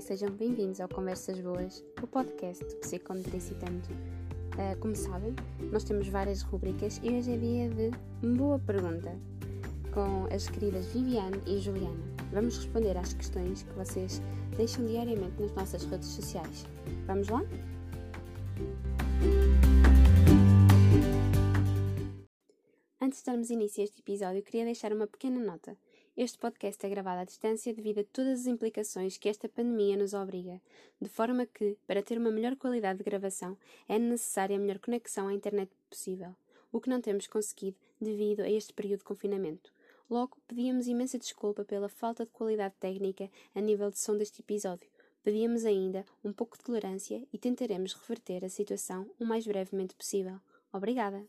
e 0.00 0.02
sejam 0.02 0.30
bem-vindos 0.30 0.80
ao 0.80 0.88
Conversas 0.88 1.38
Boas, 1.40 1.84
o 2.02 2.06
podcast 2.06 2.64
do 2.64 2.76
Psico 2.76 3.12
tanto. 3.12 3.92
Uh, 3.92 4.80
como 4.80 4.96
sabem, 4.96 5.36
nós 5.70 5.84
temos 5.84 6.08
várias 6.08 6.40
rubricas 6.40 6.98
e 7.02 7.10
hoje 7.10 7.32
é 7.32 7.36
dia 7.36 7.68
de 7.68 7.90
Boa 8.26 8.58
Pergunta, 8.58 9.14
com 9.92 10.26
as 10.34 10.48
queridas 10.48 10.86
Viviane 10.86 11.38
e 11.46 11.58
Juliana. 11.58 12.02
Vamos 12.32 12.56
responder 12.56 12.96
às 12.96 13.12
questões 13.12 13.62
que 13.62 13.72
vocês 13.74 14.22
deixam 14.56 14.86
diariamente 14.86 15.38
nas 15.38 15.52
nossas 15.52 15.84
redes 15.84 16.08
sociais. 16.08 16.64
Vamos 17.06 17.28
lá? 17.28 17.42
Antes 23.02 23.18
de 23.18 23.24
darmos 23.26 23.50
início 23.50 23.82
a 23.82 23.84
este 23.84 24.00
episódio, 24.00 24.42
queria 24.42 24.64
deixar 24.64 24.94
uma 24.94 25.06
pequena 25.06 25.40
nota. 25.40 25.76
Este 26.22 26.36
podcast 26.36 26.84
é 26.84 26.90
gravado 26.90 27.22
à 27.22 27.24
distância 27.24 27.72
devido 27.72 28.00
a 28.00 28.04
todas 28.04 28.40
as 28.40 28.46
implicações 28.46 29.16
que 29.16 29.26
esta 29.26 29.48
pandemia 29.48 29.96
nos 29.96 30.12
obriga, 30.12 30.60
de 31.00 31.08
forma 31.08 31.46
que, 31.46 31.78
para 31.86 32.02
ter 32.02 32.18
uma 32.18 32.30
melhor 32.30 32.56
qualidade 32.56 32.98
de 32.98 33.04
gravação, 33.04 33.56
é 33.88 33.98
necessária 33.98 34.54
a 34.54 34.58
melhor 34.58 34.78
conexão 34.80 35.28
à 35.28 35.32
internet 35.32 35.72
possível, 35.88 36.36
o 36.70 36.78
que 36.78 36.90
não 36.90 37.00
temos 37.00 37.26
conseguido 37.26 37.78
devido 37.98 38.40
a 38.40 38.50
este 38.50 38.74
período 38.74 38.98
de 38.98 39.06
confinamento. 39.06 39.72
Logo, 40.10 40.36
pedíamos 40.46 40.88
imensa 40.88 41.18
desculpa 41.18 41.64
pela 41.64 41.88
falta 41.88 42.26
de 42.26 42.32
qualidade 42.32 42.74
técnica 42.78 43.30
a 43.54 43.60
nível 43.62 43.90
de 43.90 43.98
som 43.98 44.14
deste 44.14 44.42
episódio. 44.42 44.90
Pedíamos 45.22 45.64
ainda 45.64 46.04
um 46.22 46.34
pouco 46.34 46.58
de 46.58 46.64
tolerância 46.64 47.26
e 47.32 47.38
tentaremos 47.38 47.94
reverter 47.94 48.44
a 48.44 48.50
situação 48.50 49.08
o 49.18 49.24
mais 49.24 49.46
brevemente 49.46 49.94
possível. 49.94 50.38
Obrigada! 50.70 51.26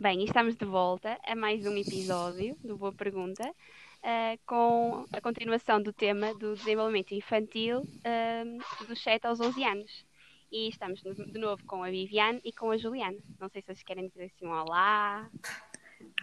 Bem, 0.00 0.22
estamos 0.22 0.54
de 0.54 0.64
volta 0.64 1.18
a 1.26 1.34
mais 1.34 1.66
um 1.66 1.76
episódio 1.76 2.56
do 2.62 2.76
Boa 2.76 2.92
Pergunta, 2.92 3.42
uh, 3.48 4.38
com 4.46 5.04
a 5.12 5.20
continuação 5.20 5.82
do 5.82 5.92
tema 5.92 6.32
do 6.34 6.54
desenvolvimento 6.54 7.14
infantil 7.14 7.80
uh, 7.80 8.86
dos 8.86 9.02
7 9.02 9.26
aos 9.26 9.40
11 9.40 9.64
anos. 9.64 10.04
E 10.52 10.68
estamos 10.68 11.02
de 11.02 11.38
novo 11.40 11.64
com 11.64 11.82
a 11.82 11.90
Viviane 11.90 12.40
e 12.44 12.52
com 12.52 12.70
a 12.70 12.76
Juliana. 12.76 13.18
Não 13.40 13.48
sei 13.48 13.60
se 13.60 13.66
vocês 13.66 13.82
querem 13.82 14.06
dizer 14.06 14.26
assim 14.26 14.46
um 14.46 14.52
olá. 14.52 15.28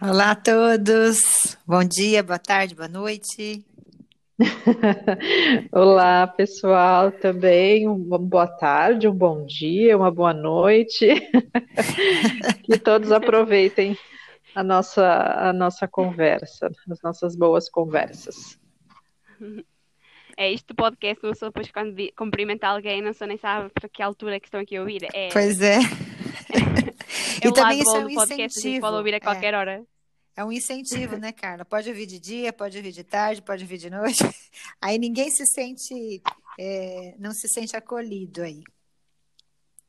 Olá 0.00 0.30
a 0.30 0.36
todos. 0.36 1.58
Bom 1.66 1.84
dia, 1.84 2.22
boa 2.22 2.38
tarde, 2.38 2.74
boa 2.74 2.88
noite. 2.88 3.62
Olá, 5.72 6.26
pessoal, 6.26 7.10
também 7.10 7.88
uma 7.88 8.18
boa 8.18 8.46
tarde, 8.46 9.08
um 9.08 9.14
bom 9.14 9.46
dia, 9.46 9.96
uma 9.96 10.10
boa 10.10 10.34
noite. 10.34 11.06
que 12.62 12.78
todos 12.78 13.12
aproveitem 13.12 13.96
a 14.54 14.62
nossa, 14.62 15.48
a 15.48 15.52
nossa 15.54 15.88
conversa, 15.88 16.70
as 16.90 17.00
nossas 17.02 17.34
boas 17.34 17.70
conversas. 17.70 18.58
É 20.36 20.52
isto 20.52 20.68
do 20.68 20.74
podcast, 20.74 21.24
não 21.24 21.34
sou 21.34 21.48
depois 21.48 21.70
quando 21.70 21.96
cumprimentar 22.14 22.74
alguém, 22.74 23.00
não 23.00 23.14
sou 23.14 23.26
nem 23.26 23.38
sabe 23.38 23.70
para 23.70 23.88
que 23.88 24.02
altura 24.02 24.38
que 24.38 24.48
estão 24.48 24.60
aqui 24.60 24.76
a 24.76 24.80
ouvir. 24.80 25.08
É... 25.14 25.30
Pois 25.32 25.62
é. 25.62 25.78
é 27.42 27.48
e 27.48 27.52
também 27.54 27.80
isso 27.80 27.96
é 27.96 28.04
um 28.04 28.14
podcast, 28.14 28.58
incentivo. 28.58 28.80
pode 28.82 28.96
ouvir 28.96 29.14
a 29.14 29.20
qualquer 29.20 29.54
é. 29.54 29.56
hora. 29.56 29.95
É 30.36 30.44
um 30.44 30.52
incentivo, 30.52 31.16
né, 31.16 31.32
Carla? 31.32 31.64
Pode 31.64 31.88
ouvir 31.88 32.04
de 32.04 32.20
dia, 32.20 32.52
pode 32.52 32.76
ouvir 32.76 32.92
de 32.92 33.02
tarde, 33.02 33.40
pode 33.40 33.62
ouvir 33.62 33.78
de 33.78 33.88
noite. 33.88 34.18
Aí 34.80 34.98
ninguém 34.98 35.30
se 35.30 35.46
sente, 35.46 36.22
é, 36.58 37.14
não 37.18 37.32
se 37.32 37.48
sente 37.48 37.74
acolhido 37.74 38.42
aí. 38.42 38.62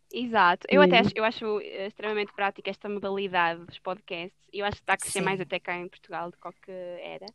Exato. 0.09 0.65
Eu 0.69 0.81
até 0.81 0.99
acho, 0.99 1.11
eu 1.13 1.25
acho 1.25 1.59
eh, 1.59 1.87
extremamente 1.87 2.31
prática 2.33 2.69
esta 2.69 2.87
modalidade 2.87 3.65
dos 3.65 3.77
podcasts. 3.79 4.39
Eu 4.53 4.65
acho 4.65 4.77
que 4.77 4.83
está 4.83 4.93
a 4.93 4.97
crescer 4.97 5.19
Sim. 5.19 5.25
mais 5.25 5.41
até 5.41 5.59
cá 5.59 5.75
em 5.75 5.89
Portugal 5.89 6.31
do 6.31 6.37
que 6.37 6.71
era. 6.71 7.25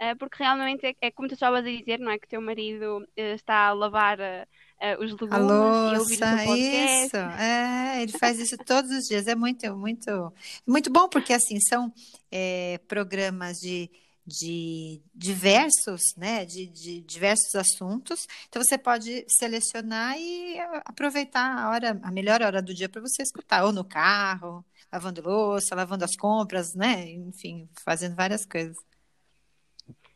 Uh, 0.00 0.16
porque 0.18 0.42
realmente 0.42 0.86
é, 0.86 0.94
é, 1.00 1.10
como 1.10 1.28
tu 1.28 1.34
estavas 1.34 1.64
a 1.64 1.68
dizer, 1.68 1.98
não 1.98 2.10
é? 2.10 2.18
Que 2.18 2.28
teu 2.28 2.40
marido 2.40 2.98
uh, 2.98 3.06
está 3.16 3.68
a 3.68 3.72
lavar 3.72 4.18
uh, 4.18 5.02
os 5.02 5.12
legumes 5.12 5.32
a 5.32 5.94
e 5.94 5.98
ouvir 5.98 6.16
o 6.16 6.46
podcast. 6.46 7.06
Isso, 7.06 7.16
é, 7.16 8.02
ele 8.02 8.12
faz 8.18 8.38
isso 8.38 8.56
todos 8.58 8.90
os 8.90 9.04
dias. 9.04 9.26
É 9.26 9.34
muito, 9.34 9.74
muito, 9.76 10.32
muito 10.66 10.90
bom, 10.90 11.08
porque 11.08 11.32
assim, 11.32 11.58
são 11.60 11.92
é, 12.30 12.78
programas 12.86 13.58
de 13.58 13.90
de 14.26 15.02
diversos, 15.14 16.14
né, 16.16 16.44
de, 16.44 16.66
de, 16.66 17.02
diversos 17.02 17.54
assuntos. 17.54 18.26
Então 18.48 18.62
você 18.62 18.78
pode 18.78 19.24
selecionar 19.28 20.16
e 20.18 20.58
aproveitar 20.84 21.58
a 21.58 21.70
hora, 21.70 22.00
a 22.02 22.10
melhor 22.10 22.40
hora 22.42 22.62
do 22.62 22.74
dia 22.74 22.88
para 22.88 23.02
você 23.02 23.22
escutar, 23.22 23.64
ou 23.64 23.72
no 23.72 23.84
carro, 23.84 24.64
lavando 24.90 25.22
louça, 25.22 25.74
lavando 25.74 26.04
as 26.04 26.16
compras, 26.16 26.74
né, 26.74 27.10
enfim, 27.10 27.68
fazendo 27.84 28.16
várias 28.16 28.46
coisas. 28.46 28.76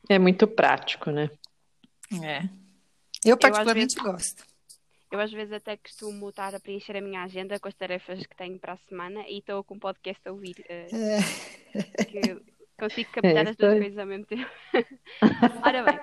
É 0.09 0.19
muito 0.19 0.47
prático, 0.47 1.11
né? 1.11 1.31
É. 2.23 2.49
Eu 3.25 3.37
particularmente 3.37 3.99
eu, 3.99 4.05
vezes, 4.05 4.17
gosto. 4.17 4.45
Eu 5.11 5.21
às 5.21 5.33
vezes 5.33 5.53
até 5.53 5.77
costumo 5.77 6.31
estar 6.31 6.55
a 6.55 6.61
preencher 6.61 6.97
a 6.97 7.01
minha 7.01 7.23
agenda 7.23 7.59
com 7.59 7.69
as 7.69 7.75
tarefas 7.75 8.25
que 8.27 8.37
tenho 8.37 8.59
para 8.59 8.75
a 8.75 8.79
semana 8.89 9.25
e 9.29 9.39
estou 9.39 9.63
com 9.65 9.75
um 9.75 9.79
podcast 9.79 10.27
a 10.27 10.33
ouvir. 10.33 10.57
Uh, 10.61 10.97
é. 11.77 12.05
que 12.05 12.43
consigo 12.79 13.11
captar 13.13 13.47
é, 13.47 13.51
as 13.51 13.57
duas 13.57 13.79
coisas 13.79 13.99
ao 13.99 14.07
mesmo 14.07 14.27
tempo. 14.27 14.51
Ora 15.65 15.83
bem. 15.83 15.99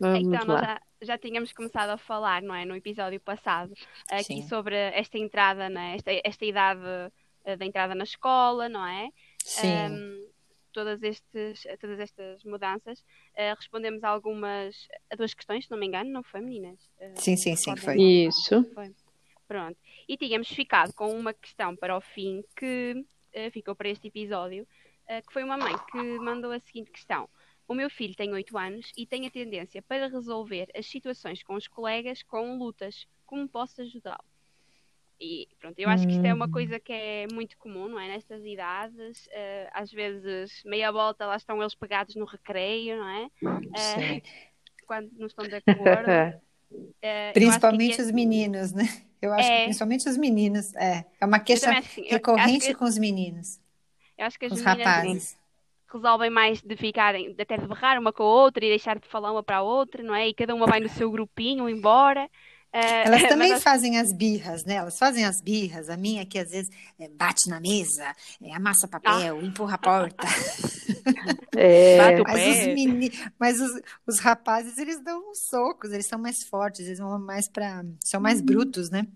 Vamos 0.00 0.20
então, 0.20 0.46
nós 0.46 0.60
já, 0.60 0.80
já 1.02 1.18
tínhamos 1.18 1.52
começado 1.52 1.90
a 1.90 1.98
falar, 1.98 2.42
não 2.42 2.54
é, 2.54 2.64
no 2.64 2.74
episódio 2.74 3.20
passado, 3.20 3.72
aqui 4.10 4.42
Sim. 4.42 4.48
sobre 4.48 4.74
esta 4.74 5.16
entrada, 5.18 5.68
né, 5.68 5.94
esta, 5.94 6.10
esta 6.24 6.44
idade 6.44 6.80
uh, 6.80 7.56
da 7.56 7.64
entrada 7.64 7.94
na 7.94 8.04
escola, 8.04 8.68
não 8.68 8.84
é? 8.84 9.10
Sim. 9.44 9.68
Um, 9.68 10.31
todas, 10.72 11.02
estes, 11.02 11.62
todas 11.80 11.98
estas 12.00 12.42
mudanças, 12.44 13.00
uh, 13.00 13.54
respondemos 13.56 14.02
a 14.02 14.08
algumas, 14.08 14.88
a 15.10 15.16
duas 15.16 15.34
questões, 15.34 15.64
se 15.64 15.70
não 15.70 15.78
me 15.78 15.86
engano, 15.86 16.10
não 16.10 16.22
foi, 16.22 16.40
meninas? 16.40 16.78
Uh, 16.98 17.20
sim, 17.20 17.36
sim, 17.36 17.54
sim, 17.56 17.76
foi. 17.76 17.96
Isso. 18.00 18.64
Foi. 18.74 18.92
Pronto. 19.46 19.78
E 20.08 20.16
tínhamos 20.16 20.48
ficado 20.48 20.92
com 20.94 21.10
uma 21.16 21.32
questão 21.34 21.76
para 21.76 21.96
o 21.96 22.00
fim 22.00 22.42
que 22.56 23.04
uh, 23.34 23.50
ficou 23.50 23.74
para 23.74 23.88
este 23.88 24.08
episódio, 24.08 24.66
que 25.26 25.32
foi 25.32 25.44
uma 25.44 25.58
mãe 25.58 25.74
que 25.90 25.98
mandou 26.20 26.52
a 26.52 26.60
seguinte 26.60 26.90
questão. 26.90 27.28
O 27.68 27.74
meu 27.74 27.90
filho 27.90 28.14
tem 28.14 28.32
8 28.32 28.56
anos 28.56 28.92
e 28.96 29.04
tem 29.04 29.26
a 29.26 29.30
tendência 29.30 29.82
para 29.82 30.08
resolver 30.08 30.68
as 30.74 30.86
situações 30.86 31.42
com 31.42 31.54
os 31.54 31.68
colegas 31.68 32.22
com 32.22 32.56
lutas. 32.56 33.06
Como 33.26 33.46
posso 33.46 33.82
ajudá-lo? 33.82 34.31
E 35.22 35.48
pronto, 35.60 35.78
eu 35.78 35.88
acho 35.88 36.04
que 36.04 36.14
isto 36.14 36.26
é 36.26 36.34
uma 36.34 36.50
coisa 36.50 36.80
que 36.80 36.92
é 36.92 37.28
muito 37.32 37.56
comum, 37.56 37.86
não 37.86 38.00
é? 38.00 38.08
Nestas 38.08 38.44
idades, 38.44 39.26
uh, 39.26 39.70
às 39.72 39.92
vezes, 39.92 40.64
meia 40.64 40.90
volta, 40.90 41.26
lá 41.26 41.36
estão 41.36 41.60
eles 41.60 41.76
pegados 41.76 42.16
no 42.16 42.24
recreio, 42.24 42.96
não 42.96 43.08
é? 43.08 43.24
Uh, 43.44 44.22
quando 44.84 45.10
não 45.16 45.28
estão 45.28 45.46
de 45.46 45.54
acordo. 45.54 46.42
Uh, 46.72 47.34
principalmente 47.34 48.00
é... 48.00 48.02
os 48.02 48.10
meninos, 48.10 48.72
né? 48.72 48.88
Eu 49.20 49.30
acho 49.34 49.46
é... 49.46 49.58
que 49.58 49.64
principalmente 49.64 50.08
os 50.08 50.16
meninos. 50.16 50.74
É, 50.74 51.04
é 51.20 51.26
uma 51.26 51.38
queixa 51.38 51.70
assim, 51.70 52.02
recorrente 52.08 52.68
que... 52.68 52.74
com 52.74 52.86
os 52.86 52.96
meninos. 52.96 53.60
Eu 54.16 54.24
acho 54.24 54.38
que 54.38 54.46
as 54.46 54.52
os 54.52 54.62
meninas 54.62 54.86
rapazes. 54.86 55.38
resolvem 55.92 56.30
mais 56.30 56.62
de 56.62 56.74
ficarem, 56.74 57.36
até 57.38 57.58
de 57.58 57.66
berrar 57.66 57.98
uma 57.98 58.10
com 58.10 58.22
a 58.22 58.26
outra 58.26 58.64
e 58.64 58.70
deixar 58.70 58.98
de 58.98 59.06
falar 59.06 59.30
uma 59.32 59.42
para 59.42 59.58
a 59.58 59.62
outra, 59.62 60.02
não 60.02 60.14
é? 60.14 60.28
E 60.28 60.32
cada 60.32 60.54
uma 60.54 60.66
vai 60.66 60.80
no 60.80 60.88
seu 60.88 61.10
grupinho 61.10 61.68
embora. 61.68 62.26
É, 62.72 63.04
Elas 63.06 63.22
também 63.24 63.50
mas... 63.50 63.62
fazem 63.62 63.98
as 63.98 64.12
birras, 64.12 64.64
né? 64.64 64.74
Elas 64.74 64.98
fazem 64.98 65.24
as 65.24 65.40
birras. 65.40 65.90
A 65.90 65.96
minha 65.96 66.24
que 66.24 66.38
às 66.38 66.50
vezes 66.50 66.70
é, 66.98 67.08
bate 67.08 67.48
na 67.48 67.60
mesa, 67.60 68.14
é, 68.42 68.54
amassa 68.54 68.88
papel, 68.88 69.38
ah. 69.38 69.44
empurra 69.44 69.74
a 69.74 69.78
porta. 69.78 70.26
É. 71.54 72.22
mas, 72.22 72.58
os, 72.58 72.66
meni... 72.68 73.12
mas 73.38 73.60
os, 73.60 73.82
os, 74.06 74.18
rapazes, 74.20 74.78
eles 74.78 75.02
dão 75.02 75.30
uns 75.30 75.48
socos, 75.48 75.92
eles 75.92 76.06
são 76.06 76.18
mais 76.18 76.44
fortes, 76.44 76.86
eles 76.86 76.98
vão 76.98 77.18
mais 77.18 77.48
para. 77.48 77.84
são 78.02 78.20
mais 78.20 78.40
hum. 78.40 78.46
brutos, 78.46 78.88
né? 78.88 79.06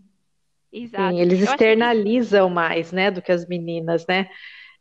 Exato. 0.72 1.14
Sim, 1.14 1.20
eles 1.20 1.40
externalizam 1.40 2.48
que... 2.48 2.54
mais, 2.54 2.92
né, 2.92 3.10
do 3.10 3.22
que 3.22 3.32
as 3.32 3.46
meninas, 3.46 4.04
né? 4.06 4.28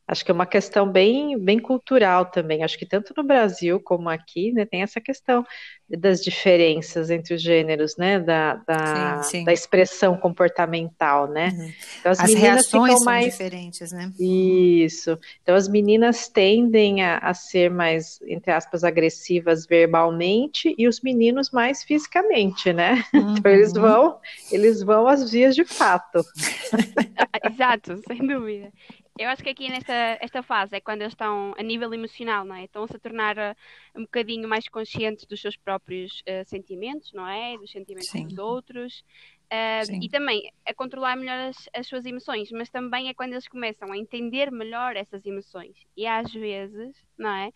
Acho 0.07 0.24
que 0.24 0.30
é 0.30 0.34
uma 0.34 0.46
questão 0.46 0.88
bem, 0.88 1.38
bem 1.38 1.57
cultural 1.57 2.25
também. 2.25 2.63
Acho 2.63 2.78
que 2.78 2.86
tanto 2.86 3.13
no 3.18 3.24
Brasil 3.24 3.80
como 3.80 4.07
aqui, 4.07 4.52
né, 4.52 4.63
tem 4.63 4.84
essa 4.84 5.02
questão 5.02 5.44
das 5.90 6.24
diferenças 6.24 7.10
entre 7.10 7.34
os 7.34 7.42
gêneros, 7.42 7.96
né, 7.98 8.19
da, 8.19 8.56
da, 8.56 9.24
sim, 9.24 9.40
sim. 9.40 9.44
da 9.46 9.54
expressão 9.54 10.18
comportamental, 10.18 11.28
né? 11.28 11.50
Uhum. 11.50 11.74
Então, 12.00 12.12
as, 12.12 12.19
as 12.19 12.34
meninas 12.34 12.66
ficam 12.66 13.00
mais 13.02 13.25
diferentes, 13.31 13.92
né? 13.92 14.12
Isso. 14.19 15.18
Então 15.42 15.56
as 15.56 15.68
meninas 15.68 16.28
tendem 16.28 17.04
a, 17.04 17.18
a 17.18 17.34
ser 17.34 17.69
mais, 17.69 18.19
entre 18.28 18.51
aspas, 18.51 18.84
agressivas 18.84 19.66
verbalmente 19.66 20.74
e 20.78 20.88
os 20.88 21.01
meninos 21.01 21.51
mais 21.51 21.84
fisicamente, 21.84 22.72
né? 22.72 23.04
Uhum. 23.13 23.36
Então 23.46 23.51
eles 23.51 23.74
vão, 23.74 24.19
eles 24.51 24.81
vão 24.81 25.08
às 25.08 25.30
vias 25.30 25.56
de 25.56 25.66
fato. 25.66 26.24
Exato, 27.44 28.00
sem 28.08 28.25
dúvida. 28.25 28.72
Eu 29.17 29.29
acho 29.29 29.41
que 29.41 29.50
aqui 29.50 29.69
nesta 29.69 29.94
esta 30.19 30.44
fase 30.44 30.75
é 30.75 30.81
quando 30.81 31.01
eles 31.01 31.13
estão 31.13 31.53
a 31.57 31.63
nível 31.63 31.94
emocional, 31.94 32.44
não 32.44 32.56
é? 32.56 32.65
Estão-se 32.65 32.95
a 32.95 33.00
tornar 33.00 33.38
uh, 33.38 33.56
um 33.95 34.01
bocadinho 34.01 34.47
mais 34.47 34.67
conscientes 34.67 35.25
dos 35.25 35.39
seus 35.39 35.56
próprios 35.56 36.21
uh, 36.21 36.44
sentimentos, 36.45 37.13
não 37.13 37.25
é? 37.25 37.57
Dos 37.57 37.71
sentimentos 37.71 38.09
Sim. 38.09 38.27
dos 38.27 38.38
outros. 38.38 39.06
Uh, 39.45 40.03
e 40.03 40.09
também 40.09 40.51
a 40.65 40.73
controlar 40.73 41.15
melhor 41.15 41.38
as, 41.50 41.69
as, 41.73 41.88
suas 41.88 42.06
emoções, 42.06 42.51
mas 42.51 42.69
também 42.69 43.07
é 43.07 43.13
quando 43.13 43.33
eles 43.33 43.47
começam 43.47 43.91
a 43.91 43.97
entender 43.97 44.51
melhor 44.51 44.97
essas 44.97 45.25
emoções. 45.25 45.77
E 45.95 46.06
às 46.06 46.33
vezes, 46.33 46.95
não 47.17 47.29
é? 47.29 47.51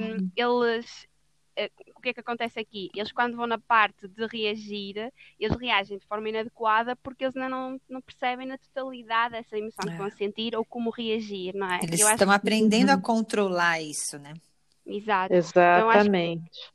Um, 0.00 0.10
uhum. 0.10 0.30
Eles 0.36 1.08
eh, 1.56 1.70
que 2.04 2.10
é 2.10 2.14
que 2.14 2.20
acontece 2.20 2.60
aqui? 2.60 2.90
Eles, 2.94 3.10
quando 3.10 3.36
vão 3.36 3.46
na 3.46 3.58
parte 3.58 4.06
de 4.06 4.26
reagir, 4.26 5.12
eles 5.40 5.56
reagem 5.56 5.98
de 5.98 6.06
forma 6.06 6.28
inadequada 6.28 6.94
porque 6.96 7.24
eles 7.24 7.36
ainda 7.36 7.48
não, 7.48 7.80
não 7.88 8.00
percebem 8.00 8.46
na 8.46 8.58
totalidade 8.58 9.34
essa 9.34 9.58
emoção 9.58 9.88
é. 9.88 9.92
que 9.92 9.98
vão 9.98 10.10
sentir 10.10 10.54
ou 10.54 10.64
como 10.64 10.90
reagir, 10.90 11.54
não 11.54 11.68
é? 11.68 11.80
Eles 11.82 12.00
Eu 12.00 12.08
estão 12.08 12.30
aprendendo 12.30 12.86
que... 12.86 12.92
a 12.92 12.98
controlar 12.98 13.80
isso, 13.80 14.18
né? 14.18 14.34
Exato. 14.86 15.34
Exatamente. 15.34 16.42
Então. 16.42 16.74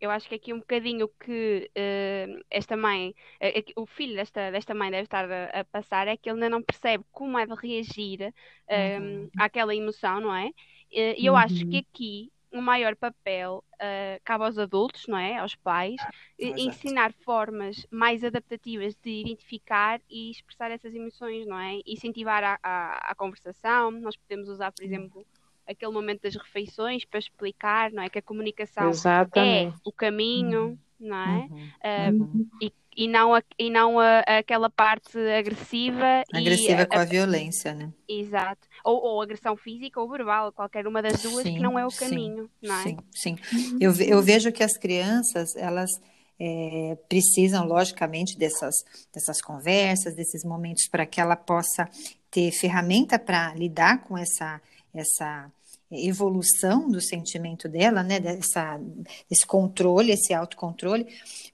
Eu 0.00 0.10
acho 0.10 0.28
que 0.28 0.34
aqui 0.34 0.52
um 0.52 0.58
bocadinho 0.58 1.08
que 1.08 1.70
uh, 1.76 2.44
esta 2.50 2.76
mãe, 2.76 3.14
uh, 3.40 3.82
o 3.82 3.86
filho 3.86 4.16
desta, 4.16 4.50
desta 4.50 4.74
mãe 4.74 4.90
deve 4.90 5.04
estar 5.04 5.30
a, 5.30 5.60
a, 5.60 5.64
passar 5.64 6.08
é 6.08 6.16
que 6.16 6.28
ele 6.28 6.38
ainda 6.38 6.50
não 6.50 6.60
percebe 6.60 7.04
como 7.12 7.38
é 7.38 7.46
de 7.46 7.54
reagir 7.54 8.20
uh, 8.22 9.00
uhum. 9.00 9.30
àquela 9.38 9.74
emoção, 9.74 10.20
não 10.20 10.34
é? 10.34 10.50
E 10.90 11.24
eu 11.24 11.34
uhum. 11.34 11.38
acho 11.38 11.66
que 11.68 11.78
aqui 11.78 12.32
um 12.52 12.60
maior 12.60 12.94
papel 12.94 13.64
uh, 13.74 14.20
cabe 14.24 14.44
aos 14.44 14.58
adultos, 14.58 15.06
não 15.08 15.18
é? 15.18 15.38
Aos 15.38 15.54
pais, 15.54 15.96
ah, 16.00 16.10
ensinar 16.38 17.12
formas 17.24 17.86
mais 17.90 18.22
adaptativas 18.22 18.94
de 19.02 19.10
identificar 19.10 20.00
e 20.08 20.30
expressar 20.30 20.70
essas 20.70 20.94
emoções, 20.94 21.46
não 21.46 21.58
é? 21.58 21.80
Incentivar 21.86 22.44
a, 22.44 22.58
a, 22.62 23.10
a 23.10 23.14
conversação. 23.14 23.90
Nós 23.90 24.16
podemos 24.16 24.48
usar, 24.48 24.70
por 24.72 24.84
exemplo, 24.84 25.26
aquele 25.66 25.92
momento 25.92 26.22
das 26.22 26.36
refeições 26.36 27.04
para 27.04 27.18
explicar, 27.18 27.90
não 27.90 28.02
é? 28.02 28.08
Que 28.08 28.18
a 28.18 28.22
comunicação 28.22 28.90
Exatamente. 28.90 29.74
é 29.74 29.80
o 29.84 29.92
caminho, 29.92 30.66
uhum. 30.66 30.78
não 31.00 31.16
é? 31.16 31.38
Uhum. 31.38 32.20
Uh, 32.20 32.22
uhum. 32.22 32.48
E 32.60 32.72
e 32.96 33.08
não, 33.08 33.34
a, 33.34 33.42
e 33.58 33.70
não 33.70 33.98
a, 33.98 34.20
aquela 34.20 34.68
parte 34.68 35.18
agressiva. 35.18 36.22
Agressiva 36.32 36.86
com 36.86 36.98
a, 36.98 37.02
a, 37.02 37.04
violência, 37.04 37.74
né? 37.74 37.92
Exato. 38.08 38.68
Ou, 38.84 39.02
ou, 39.02 39.22
agressão 39.22 39.56
física 39.56 40.00
ou 40.00 40.08
verbal, 40.08 40.52
qualquer 40.52 40.86
uma 40.86 41.00
das 41.00 41.22
duas 41.22 41.42
sim, 41.42 41.54
que 41.54 41.60
não 41.60 41.78
é 41.78 41.86
o 41.86 41.90
caminho, 41.90 42.44
sim, 42.44 42.68
não 42.68 42.74
é? 42.74 42.82
Sim, 42.82 42.96
sim. 43.12 43.36
Eu, 43.80 43.92
eu 44.00 44.22
vejo 44.22 44.52
que 44.52 44.62
as 44.62 44.76
crianças, 44.76 45.54
elas 45.56 45.90
é, 46.38 46.96
precisam, 47.08 47.64
logicamente, 47.64 48.36
dessas, 48.36 48.74
dessas 49.12 49.40
conversas, 49.40 50.14
desses 50.14 50.44
momentos 50.44 50.88
para 50.90 51.06
que 51.06 51.20
ela 51.20 51.36
possa 51.36 51.88
ter 52.30 52.50
ferramenta 52.52 53.18
para 53.18 53.54
lidar 53.54 54.02
com 54.04 54.18
essa, 54.18 54.60
essa 54.94 55.50
evolução 55.92 56.88
do 56.88 57.00
sentimento 57.00 57.68
dela, 57.68 58.02
né, 58.02 58.18
dessa, 58.18 58.80
desse 59.28 59.46
controle, 59.46 60.12
esse 60.12 60.32
autocontrole, 60.32 61.06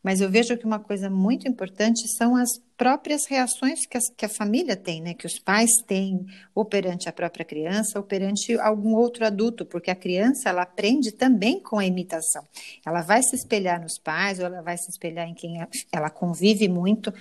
mas 0.02 0.20
eu 0.20 0.30
vejo 0.30 0.56
que 0.56 0.64
uma 0.64 0.78
coisa 0.78 1.10
muito 1.10 1.48
importante 1.48 2.06
são 2.16 2.36
as 2.36 2.48
próprias 2.78 3.26
reações 3.26 3.84
que 3.84 3.98
a, 3.98 4.00
que 4.16 4.24
a 4.24 4.28
família 4.28 4.76
tem, 4.76 5.02
né? 5.02 5.12
Que 5.12 5.26
os 5.26 5.38
pais 5.40 5.70
têm, 5.84 6.24
ou 6.54 6.64
perante 6.64 7.08
a 7.08 7.12
própria 7.12 7.44
criança, 7.44 7.98
ou 7.98 8.04
perante 8.04 8.56
algum 8.60 8.94
outro 8.94 9.26
adulto, 9.26 9.66
porque 9.66 9.90
a 9.90 9.96
criança 9.96 10.48
ela 10.48 10.62
aprende 10.62 11.10
também 11.10 11.60
com 11.60 11.78
a 11.78 11.84
imitação. 11.84 12.44
Ela 12.86 13.02
vai 13.02 13.20
se 13.20 13.34
espelhar 13.34 13.82
nos 13.82 13.98
pais, 13.98 14.38
ou 14.38 14.46
ela 14.46 14.62
vai 14.62 14.78
se 14.78 14.88
espelhar 14.88 15.28
em 15.28 15.34
quem 15.34 15.58
ela 15.92 16.08
convive 16.08 16.68
muito, 16.68 17.12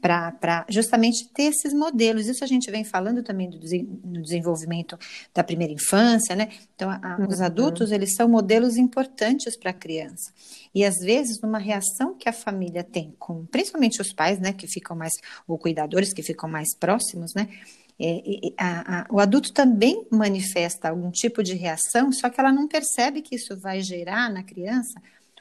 para 0.00 0.66
justamente 0.68 1.26
ter 1.32 1.44
esses 1.44 1.72
modelos. 1.72 2.26
Isso 2.26 2.44
a 2.44 2.46
gente 2.46 2.70
vem 2.70 2.84
falando 2.84 3.22
também 3.22 3.48
do, 3.48 3.58
no 4.04 4.22
desenvolvimento 4.22 4.98
da 5.34 5.42
primeira 5.42 5.72
infância, 5.72 6.36
né? 6.36 6.50
Então, 6.74 6.90
a, 6.90 7.16
os 7.26 7.38
uhum. 7.38 7.44
adultos, 7.44 7.90
eles 7.90 8.14
são 8.14 8.28
modelos 8.28 8.76
importantes 8.76 9.56
para 9.56 9.70
a 9.70 9.74
criança. 9.74 10.30
E 10.74 10.84
às 10.84 10.96
vezes, 10.98 11.40
numa 11.40 11.58
reação 11.58 12.14
que 12.14 12.28
a 12.28 12.34
família 12.34 12.84
tem 12.84 13.14
com, 13.18 13.46
principalmente 13.46 13.98
os 14.02 14.12
pais, 14.12 14.38
né, 14.38 14.52
que 14.52 14.66
ficam 14.66 14.94
mais, 14.94 15.05
ou 15.46 15.58
cuidadores 15.58 16.12
que 16.12 16.22
ficam 16.22 16.48
mais 16.48 16.74
próximos, 16.74 17.34
né, 17.34 17.48
é, 17.98 18.22
a, 18.58 19.00
a, 19.00 19.06
o 19.10 19.18
adulto 19.18 19.52
também 19.52 20.06
manifesta 20.10 20.90
algum 20.90 21.10
tipo 21.10 21.42
de 21.42 21.54
reação, 21.54 22.12
só 22.12 22.28
que 22.28 22.38
ela 22.38 22.52
não 22.52 22.68
percebe 22.68 23.22
que 23.22 23.36
isso 23.36 23.56
vai 23.56 23.80
gerar 23.80 24.30
na 24.30 24.42
criança 24.42 25.00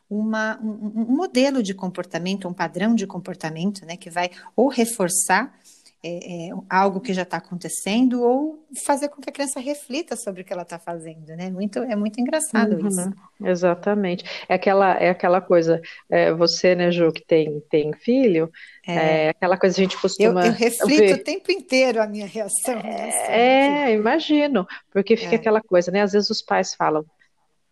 uma, 0.10 0.58
um, 0.62 1.02
um 1.02 1.16
modelo 1.16 1.62
de 1.62 1.74
comportamento, 1.74 2.48
um 2.48 2.54
padrão 2.54 2.96
de 2.96 3.06
comportamento, 3.06 3.86
né, 3.86 3.98
que 3.98 4.10
vai 4.10 4.30
ou 4.56 4.70
reforçar 4.70 5.54
é, 6.08 6.50
é, 6.50 6.50
algo 6.70 7.02
que 7.02 7.16
já 7.16 7.24
está 7.24 7.38
acontecendo 7.38 8.22
ou 8.22 8.64
fazer 8.86 9.10
com 9.10 9.20
que 9.20 9.28
a 9.28 9.34
criança 9.34 9.60
reflita 9.60 10.16
sobre 10.16 10.44
o 10.44 10.46
que 10.46 10.54
ela 10.54 10.62
está 10.62 10.78
fazendo, 10.78 11.30
né? 11.30 11.50
Muito, 11.50 11.80
é 11.80 11.96
muito 11.96 12.22
engraçado 12.22 12.76
uhum, 12.76 12.88
isso. 12.88 13.12
Exatamente. 13.44 14.24
É 14.48 14.54
aquela, 14.54 14.94
é 15.00 15.10
aquela 15.10 15.42
coisa, 15.42 15.82
é, 16.08 16.32
você, 16.32 16.76
né, 16.76 16.92
Ju, 16.92 17.12
que 17.12 17.26
tem, 17.26 17.60
tem 17.72 17.92
filho, 17.94 18.52
é, 18.86 18.94
é 19.26 19.30
aquela 19.30 19.58
coisa 19.58 19.76
que 19.76 19.82
a 19.82 19.84
gente 19.86 20.00
costuma. 20.00 20.42
Eu, 20.42 20.52
eu 20.52 20.54
reflito 20.54 21.00
ver. 21.00 21.16
o 21.16 21.24
tempo 21.24 21.52
inteiro 21.52 22.00
a 22.00 22.06
minha 22.06 22.28
reação. 22.28 22.80
É, 22.82 23.88
é 23.88 23.94
imagino, 23.94 24.68
porque 24.92 25.18
fica 25.18 25.34
é. 25.34 25.40
aquela 25.40 25.60
coisa, 25.60 25.90
né? 25.90 26.04
Às 26.04 26.12
vezes 26.12 26.30
os 26.30 26.44
pais 26.44 26.76
falam, 26.76 27.04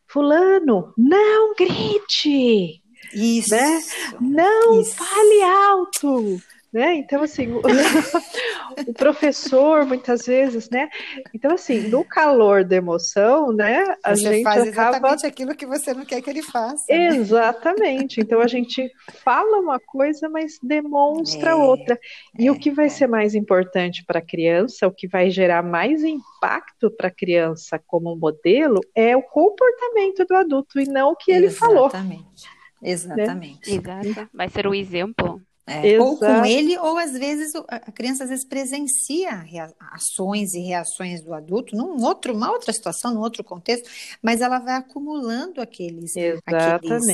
Fulano, 0.08 0.92
não 0.98 1.54
grite! 1.54 2.82
Isso. 3.14 3.54
Né? 3.54 3.80
Não 4.20 4.82
isso. 4.82 4.96
fale 4.96 5.44
alto! 5.44 6.42
Né? 6.74 6.96
Então, 6.96 7.22
assim, 7.22 7.52
o, 7.52 7.62
o, 8.90 8.94
professor, 8.94 9.86
muitas 9.86 10.26
vezes, 10.26 10.70
né? 10.70 10.90
Então, 11.34 11.54
assim, 11.54 11.88
no 11.88 12.04
calor 12.04 12.64
da 12.64 12.76
emoção, 12.76 13.52
né? 13.52 13.96
A 14.04 14.16
você 14.16 14.24
gente 14.24 14.44
faz 14.44 14.68
acaba... 14.68 14.98
exatamente 14.98 15.26
aquilo 15.28 15.56
que 15.56 15.68
você 15.68 15.94
não 15.94 16.04
quer 16.04 16.22
que 16.22 16.30
ele 16.30 16.42
faça. 16.42 16.84
Né? 16.90 17.10
Exatamente. 17.10 18.20
Então, 18.20 18.42
a 18.42 18.48
gente 18.48 18.92
fala 19.24 19.60
uma 19.60 19.80
coisa, 19.80 20.28
mas 20.28 20.58
demonstra 20.64 21.52
é, 21.52 21.56
outra. 21.56 22.00
E 22.40 22.48
é, 22.48 22.52
o 22.52 22.58
que 22.58 22.72
vai 22.72 22.88
é. 22.88 22.90
ser 22.90 23.08
mais 23.08 23.36
importante 23.36 24.04
para 24.04 24.18
a 24.18 24.26
criança, 24.26 24.88
o 24.88 24.92
que 24.92 25.08
vai 25.08 25.30
gerar 25.30 25.62
mais 25.62 26.04
impacto 26.04 26.90
para 26.90 27.10
a 27.10 27.12
criança 27.12 27.80
como 27.86 28.16
modelo, 28.16 28.80
é 28.96 29.16
o 29.16 29.22
comportamento 29.22 30.26
do 30.26 30.36
adulto 30.36 30.80
e 30.80 30.86
não 30.86 31.12
o 31.12 31.16
que 31.16 31.32
ele 31.32 31.52
falou. 31.52 31.86
Exatamente. 31.86 32.48
Exatamente. 32.82 33.80
Né? 33.80 34.02
Exato. 34.04 34.30
Vai 34.34 34.50
ser 34.50 34.66
o 34.66 34.74
exemplo. 34.74 35.40
É, 35.66 35.98
ou 35.98 36.18
com 36.18 36.44
ele, 36.44 36.78
ou 36.78 36.98
às 36.98 37.14
vezes 37.14 37.54
a 37.70 37.90
criança 37.90 38.26
às 38.26 38.30
vezes 38.30 38.46
presencia 38.46 39.46
ações 39.94 40.54
e 40.54 40.60
reações 40.60 41.24
do 41.24 41.34
adulto 41.34 41.74
num 41.74 42.04
outro, 42.04 42.34
uma 42.34 42.52
outra 42.52 42.74
situação, 42.74 43.14
num 43.14 43.22
outro 43.22 43.46
contexto, 43.46 43.90
mas 44.22 44.42
ela 44.42 44.60
vai 44.60 44.76
acumulando 44.76 45.62
aqueles, 45.62 46.12
aqueles 46.46 47.08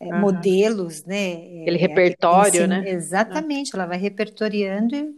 é, 0.00 0.06
uhum. 0.06 0.20
modelos, 0.20 1.04
né? 1.04 1.32
Aquele 1.60 1.76
é, 1.76 1.80
repertório, 1.80 2.66
né? 2.66 2.82
Exatamente, 2.90 3.70
ela 3.72 3.86
vai 3.86 3.98
repertoriando 3.98 4.96
e, 4.96 5.14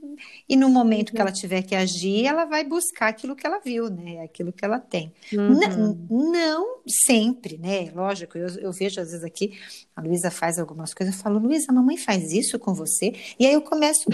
e 0.50 0.54
no 0.54 0.68
momento 0.68 1.14
que 1.14 1.20
ela 1.22 1.32
tiver 1.32 1.62
que 1.62 1.74
agir, 1.74 2.26
ela 2.26 2.44
vai 2.44 2.64
buscar 2.64 3.08
aquilo 3.08 3.34
que 3.34 3.46
ela 3.46 3.60
viu, 3.60 3.88
né? 3.88 4.20
Aquilo 4.20 4.52
que 4.52 4.62
ela 4.62 4.78
tem. 4.78 5.10
Uhum. 5.32 6.06
Não, 6.30 6.80
sempre, 6.86 7.56
né? 7.56 7.90
Lógico, 7.94 8.36
eu, 8.36 8.48
eu 8.58 8.72
vejo 8.72 9.00
às 9.00 9.10
vezes 9.10 9.24
aqui, 9.24 9.58
a 9.96 10.02
Luísa 10.02 10.30
faz 10.30 10.58
algumas 10.58 10.92
coisas, 10.92 11.14
eu 11.14 11.22
falo, 11.22 11.38
Luísa, 11.38 11.66
a 11.70 11.74
mamãe 11.74 11.96
faz 11.96 12.30
isso 12.30 12.58
com 12.58 12.73
você? 12.74 13.12
E 13.38 13.46
aí 13.46 13.54
eu 13.54 13.62
começo 13.62 14.04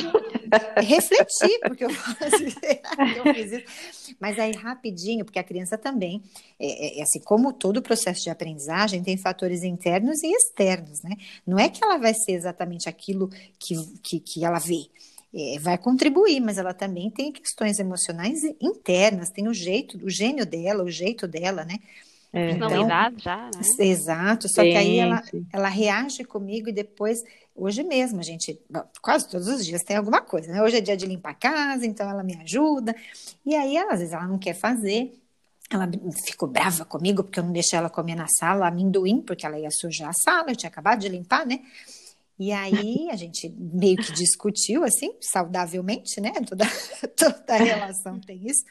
a 0.77 0.81
refletir, 0.81 1.59
porque 1.63 1.85
eu 1.85 1.91
falo 1.91 2.17
assim, 2.35 2.45
eu 3.17 3.35
fiz 3.35 3.53
isso. 3.53 4.17
Mas 4.21 4.39
aí 4.39 4.53
rapidinho, 4.53 5.25
porque 5.25 5.39
a 5.39 5.45
criança 5.45 5.79
também, 5.79 6.23
é, 6.59 6.67
é, 6.67 6.99
é, 6.99 7.03
assim, 7.03 7.21
como 7.21 7.53
todo 7.53 7.79
o 7.79 7.83
processo 7.83 8.23
de 8.23 8.31
aprendizagem, 8.31 9.03
tem 9.03 9.17
fatores 9.17 9.63
internos 9.63 10.23
e 10.23 10.33
externos, 10.33 11.03
né? 11.03 11.17
Não 11.47 11.59
é 11.59 11.69
que 11.69 11.83
ela 11.83 11.97
vai 11.97 12.15
ser 12.15 12.33
exatamente 12.33 12.89
aquilo 12.89 13.31
que, 13.59 13.75
que, 14.03 14.21
que 14.21 14.45
ela 14.45 14.59
vê. 14.59 14.87
É, 15.33 15.59
vai 15.61 15.79
contribuir, 15.79 16.41
mas 16.41 16.59
ela 16.59 16.75
também 16.75 17.09
tem 17.09 17.31
questões 17.31 17.79
emocionais 17.79 18.43
internas, 18.61 19.31
tem 19.31 19.47
o 19.47 19.55
jeito, 19.55 19.97
o 20.05 20.11
gênio 20.11 20.45
dela, 20.45 20.83
o 20.83 20.91
jeito 20.91 21.29
dela, 21.29 21.65
né? 21.65 21.79
É. 22.33 22.49
Personalidade 22.49 23.17
então, 23.21 23.25
já, 23.25 23.51
né? 23.55 23.87
Exato, 23.87 24.49
só 24.49 24.63
sim, 24.63 24.71
que 24.71 24.77
aí 24.77 24.99
ela, 24.99 25.23
ela 25.53 25.69
reage 25.69 26.25
comigo 26.25 26.69
e 26.69 26.73
depois, 26.73 27.19
hoje 27.55 27.83
mesmo, 27.83 28.21
a 28.21 28.23
gente, 28.23 28.61
quase 29.03 29.29
todos 29.29 29.47
os 29.49 29.65
dias 29.65 29.83
tem 29.83 29.97
alguma 29.97 30.21
coisa, 30.21 30.53
né? 30.53 30.63
Hoje 30.63 30.77
é 30.77 30.81
dia 30.81 30.97
de 30.97 31.07
limpar 31.07 31.31
a 31.31 31.35
casa, 31.35 31.87
então 31.87 32.09
ela 32.09 32.23
me 32.23 32.37
ajuda. 32.37 32.95
E 33.45 33.55
aí, 33.55 33.77
às 33.77 33.99
vezes, 33.99 34.13
ela 34.13 34.27
não 34.27 34.39
quer 34.39 34.55
fazer. 34.55 35.13
Ela 35.71 35.89
ficou 36.27 36.49
brava 36.49 36.85
comigo 36.85 37.23
porque 37.23 37.39
eu 37.39 37.45
não 37.45 37.53
deixei 37.53 37.79
ela 37.79 37.89
comer 37.89 38.17
na 38.17 38.27
sala 38.27 38.67
amendoim, 38.67 39.21
porque 39.21 39.47
ela 39.47 39.59
ia 39.59 39.71
sujar 39.71 40.11
a 40.11 40.13
sala, 40.13 40.51
eu 40.51 40.57
tinha 40.57 40.69
acabado 40.69 41.01
de 41.01 41.09
limpar, 41.09 41.47
né? 41.47 41.61
E 42.39 42.53
aí 42.53 43.09
a 43.11 43.17
gente 43.17 43.49
meio 43.51 43.99
que 43.99 44.13
discutiu, 44.13 44.83
assim, 44.83 45.15
saudavelmente, 45.21 46.21
né? 46.21 46.33
Toda, 46.49 46.65
toda 47.15 47.57
relação 47.57 48.19
tem 48.19 48.41
isso. 48.47 48.65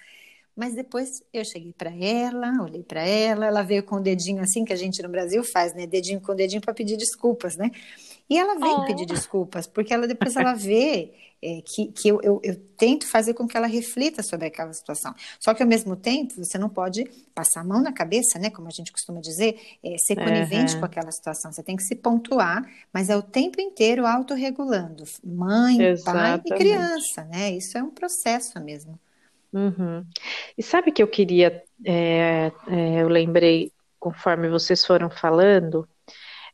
Mas 0.55 0.75
depois 0.75 1.23
eu 1.31 1.45
cheguei 1.45 1.71
para 1.71 1.89
ela, 1.95 2.51
olhei 2.61 2.83
para 2.83 3.01
ela, 3.01 3.45
ela 3.45 3.61
veio 3.61 3.81
com 3.83 3.95
o 3.95 4.01
dedinho 4.01 4.41
assim 4.41 4.65
que 4.65 4.73
a 4.73 4.75
gente 4.75 5.01
no 5.01 5.07
Brasil 5.07 5.41
faz, 5.41 5.73
né? 5.73 5.87
Dedinho 5.87 6.19
com 6.19 6.35
dedinho 6.35 6.61
para 6.61 6.73
pedir 6.73 6.97
desculpas, 6.97 7.55
né? 7.55 7.71
E 8.29 8.37
ela 8.37 8.59
vem 8.59 8.71
oh. 8.71 8.85
pedir 8.85 9.05
desculpas, 9.05 9.65
porque 9.65 9.93
ela 9.93 10.07
depois 10.07 10.35
ela 10.37 10.53
vê 10.53 11.13
é, 11.41 11.61
que, 11.65 11.87
que 11.87 12.09
eu, 12.09 12.21
eu, 12.21 12.39
eu, 12.43 12.55
tento 12.77 13.07
fazer 13.07 13.33
com 13.33 13.47
que 13.47 13.55
ela 13.55 13.67
reflita 13.67 14.21
sobre 14.21 14.47
aquela 14.47 14.73
situação. 14.73 15.13
Só 15.39 15.53
que, 15.53 15.63
ao 15.63 15.69
mesmo 15.69 15.95
tempo, 15.95 16.33
você 16.35 16.57
não 16.57 16.69
pode 16.69 17.05
passar 17.33 17.61
a 17.61 17.63
mão 17.63 17.81
na 17.81 17.93
cabeça, 17.93 18.37
né? 18.37 18.49
Como 18.49 18.67
a 18.67 18.71
gente 18.71 18.91
costuma 18.91 19.21
dizer, 19.21 19.59
é, 19.83 19.95
ser 19.97 20.15
conivente 20.15 20.73
uhum. 20.73 20.81
com 20.81 20.85
aquela 20.85 21.11
situação. 21.11 21.51
Você 21.51 21.63
tem 21.63 21.75
que 21.75 21.83
se 21.83 21.95
pontuar, 21.95 22.69
mas 22.93 23.09
é 23.09 23.15
o 23.15 23.21
tempo 23.21 23.61
inteiro 23.61 24.05
autorregulando. 24.05 25.05
Mãe, 25.23 25.81
Exatamente. 25.81 26.49
pai 26.49 26.57
e 26.57 26.59
criança, 26.59 27.23
né? 27.23 27.51
Isso 27.51 27.77
é 27.77 27.83
um 27.83 27.91
processo 27.91 28.59
mesmo. 28.59 28.99
Uhum. 29.53 30.05
E 30.57 30.61
sabe 30.61 30.91
que 30.91 31.01
eu 31.01 31.07
queria, 31.07 31.63
é, 31.85 32.51
eu 33.01 33.07
lembrei, 33.07 33.71
conforme 33.97 34.49
vocês 34.49 34.85
foram 34.85 35.09
falando, 35.09 35.87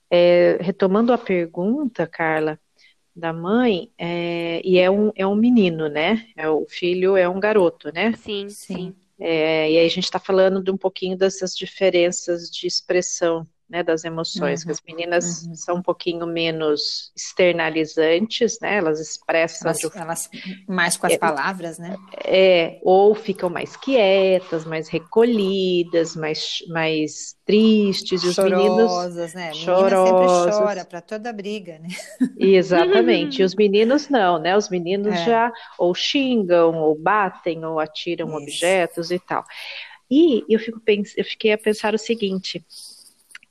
é, 0.10 0.58
retomando 0.62 1.14
a 1.14 1.18
pergunta, 1.18 2.08
Carla, 2.08 2.60
da 3.16 3.32
mãe, 3.32 3.92
é, 3.98 4.62
e 4.64 4.78
é 4.78 4.90
um, 4.92 5.12
é 5.16 5.26
um 5.26 5.36
menino, 5.36 5.88
né? 5.88 6.28
É, 6.36 6.50
o 6.50 6.66
filho 6.68 7.16
é 7.16 7.28
um 7.30 7.40
garoto, 7.40 7.92
né? 7.94 8.14
Sim, 8.14 8.50
sim. 8.50 8.96
É, 9.18 9.72
e 9.72 9.78
aí 9.78 9.86
a 9.86 9.90
gente 9.90 10.04
está 10.04 10.20
falando 10.20 10.62
de 10.62 10.70
um 10.70 10.78
pouquinho 10.78 11.18
dessas 11.18 11.56
diferenças 11.56 12.50
de 12.50 12.68
expressão 12.68 13.48
né, 13.70 13.82
das 13.82 14.04
emoções, 14.04 14.62
uhum, 14.62 14.68
que 14.68 14.72
as 14.72 14.82
meninas 14.82 15.44
uhum. 15.44 15.56
são 15.56 15.76
um 15.78 15.82
pouquinho 15.82 16.26
menos 16.28 17.12
externalizantes, 17.16 18.60
né, 18.62 18.78
elas 18.78 19.00
expressam... 19.00 19.70
Elas, 19.70 19.80
de... 19.80 19.98
elas 19.98 20.30
mais 20.68 20.98
com 20.98 21.08
as 21.08 21.14
é, 21.14 21.18
palavras, 21.18 21.80
né? 21.80 21.98
É, 22.24 22.80
ou 22.84 23.16
ficam 23.16 23.50
mais 23.50 23.76
quietas, 23.76 24.66
mais 24.66 24.88
recolhidas, 24.88 26.16
mais, 26.16 26.60
mais 26.68 27.36
tristes, 27.44 28.24
e 28.24 28.28
os 28.28 28.36
chorosas, 28.36 29.16
meninos... 29.16 29.34
né? 29.34 29.54
Chorosas. 29.54 30.56
sempre 30.56 30.66
chora 30.66 30.86
para 30.86 31.02
toda 31.02 31.34
briga, 31.34 31.80
né? 31.80 31.90
Exatamente, 32.38 33.42
e 33.42 33.46
os 33.46 33.56
meninos 33.56 34.10
não, 34.10 34.38
né, 34.38 34.56
os 34.56 34.70
meninos 34.70 35.14
é. 35.14 35.26
já 35.26 35.54
ou 35.80 35.96
xingam, 35.96 36.76
ou 36.76 36.96
batem, 36.96 37.66
ou 37.66 37.80
atiram 37.80 38.28
Isso. 38.28 38.38
objetos 38.38 39.10
e 39.10 39.18
tal. 39.18 39.44
E 40.10 40.44
eu, 40.48 40.60
fico, 40.60 40.80
eu 41.18 41.26
fiquei 41.26 41.52
a 41.52 41.58
pensar 41.58 41.96
o 41.96 41.98
seguinte 41.98 42.64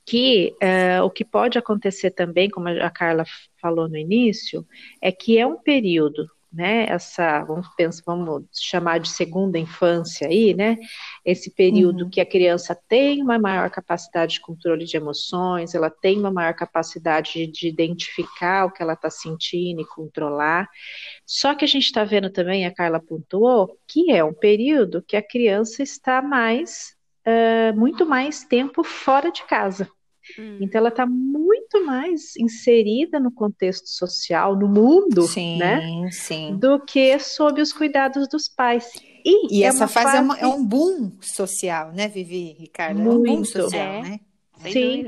que 0.05 0.55
uh, 0.61 1.03
o 1.03 1.09
que 1.09 1.25
pode 1.25 1.57
acontecer 1.57 2.11
também, 2.11 2.49
como 2.49 2.67
a 2.69 2.89
Carla 2.89 3.25
falou 3.59 3.89
no 3.89 3.97
início, 3.97 4.65
é 5.01 5.11
que 5.11 5.39
é 5.39 5.47
um 5.47 5.57
período, 5.57 6.29
né? 6.53 6.85
Essa, 6.87 7.43
vamos 7.43 7.67
pensar, 7.75 8.03
vamos 8.05 8.45
chamar 8.53 8.99
de 8.99 9.09
segunda 9.09 9.57
infância 9.57 10.27
aí, 10.27 10.53
né? 10.53 10.77
Esse 11.25 11.49
período 11.49 12.03
uhum. 12.03 12.09
que 12.09 12.21
a 12.21 12.25
criança 12.25 12.79
tem 12.87 13.21
uma 13.21 13.39
maior 13.39 13.69
capacidade 13.71 14.35
de 14.35 14.41
controle 14.41 14.85
de 14.85 14.95
emoções, 14.95 15.73
ela 15.73 15.89
tem 15.89 16.19
uma 16.19 16.31
maior 16.31 16.53
capacidade 16.53 17.33
de, 17.33 17.47
de 17.47 17.67
identificar 17.67 18.65
o 18.65 18.71
que 18.71 18.83
ela 18.83 18.93
está 18.93 19.09
sentindo 19.09 19.81
e 19.81 19.87
controlar. 19.87 20.69
Só 21.25 21.55
que 21.55 21.65
a 21.65 21.67
gente 21.67 21.85
está 21.85 22.03
vendo 22.03 22.29
também, 22.29 22.65
a 22.65 22.73
Carla 22.73 23.01
pontuou, 23.01 23.77
que 23.87 24.11
é 24.11 24.23
um 24.23 24.33
período 24.33 25.01
que 25.01 25.17
a 25.17 25.27
criança 25.27 25.81
está 25.81 26.21
mais 26.21 26.95
Uh, 27.27 27.75
muito 27.75 28.05
mais 28.05 28.43
tempo 28.43 28.83
fora 28.83 29.31
de 29.31 29.43
casa. 29.45 29.89
Hum. 30.39 30.57
Então 30.61 30.79
ela 30.79 30.89
está 30.89 31.05
muito 31.05 31.85
mais 31.85 32.35
inserida 32.37 33.19
no 33.19 33.31
contexto 33.31 33.87
social, 33.87 34.55
no 34.55 34.67
mundo, 34.67 35.23
sim, 35.23 35.57
né? 35.57 36.09
Sim. 36.11 36.57
Do 36.57 36.79
que 36.79 37.17
sob 37.19 37.61
os 37.61 37.71
cuidados 37.71 38.27
dos 38.27 38.47
pais. 38.47 38.89
E, 39.23 39.59
e 39.59 39.63
é 39.63 39.67
essa 39.67 39.87
fase, 39.87 40.05
fase... 40.05 40.17
É, 40.17 40.21
uma, 40.21 40.37
é, 40.39 40.47
um 40.47 40.63
boom 40.63 41.11
social, 41.21 41.91
né, 41.91 42.07
Vivi, 42.07 42.55
Ricardo? 42.59 42.99
Muito. 42.99 43.27
É 43.27 43.31
um 43.31 43.35
boom 43.35 43.45
social, 43.45 43.81
é. 43.81 44.01
né? 44.01 44.19
Sim. 44.71 45.05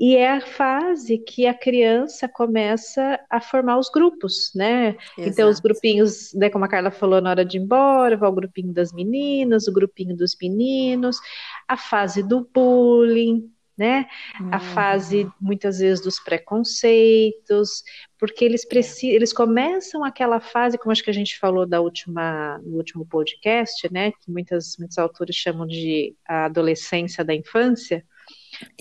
E 0.00 0.14
é 0.14 0.30
a 0.30 0.40
fase 0.40 1.18
que 1.18 1.44
a 1.44 1.52
criança 1.52 2.28
começa 2.28 3.18
a 3.28 3.40
formar 3.40 3.78
os 3.78 3.90
grupos, 3.90 4.52
né? 4.54 4.90
Exato. 4.90 5.02
Então, 5.18 5.50
os 5.50 5.58
grupinhos, 5.58 6.32
né, 6.34 6.48
como 6.48 6.64
a 6.64 6.68
Carla 6.68 6.92
falou 6.92 7.20
na 7.20 7.30
hora 7.30 7.44
de 7.44 7.58
ir 7.58 7.62
embora, 7.62 8.16
vai 8.16 8.28
o 8.28 8.34
grupinho 8.34 8.72
das 8.72 8.92
meninas, 8.92 9.66
o 9.66 9.72
grupinho 9.72 10.16
dos 10.16 10.36
meninos, 10.40 11.18
a 11.66 11.76
fase 11.76 12.22
do 12.22 12.48
bullying, 12.54 13.50
né? 13.78 14.06
Uhum. 14.40 14.50
A 14.52 14.58
fase 14.58 15.30
muitas 15.40 15.78
vezes 15.78 16.02
dos 16.02 16.18
preconceitos, 16.18 17.84
porque 18.18 18.44
eles 18.44 18.66
precisam, 18.66 19.14
eles 19.14 19.32
começam 19.32 20.04
aquela 20.04 20.40
fase, 20.40 20.76
como 20.76 20.90
acho 20.90 21.04
que 21.04 21.10
a 21.10 21.14
gente 21.14 21.38
falou 21.38 21.64
da 21.64 21.80
última, 21.80 22.58
no 22.58 22.76
último 22.76 23.06
podcast, 23.06 23.90
né? 23.92 24.10
Que 24.10 24.30
muitas, 24.30 24.76
muitos 24.76 24.98
autores 24.98 25.36
chamam 25.36 25.66
de 25.66 26.16
a 26.26 26.46
adolescência 26.46 27.24
da 27.24 27.34
infância. 27.34 28.04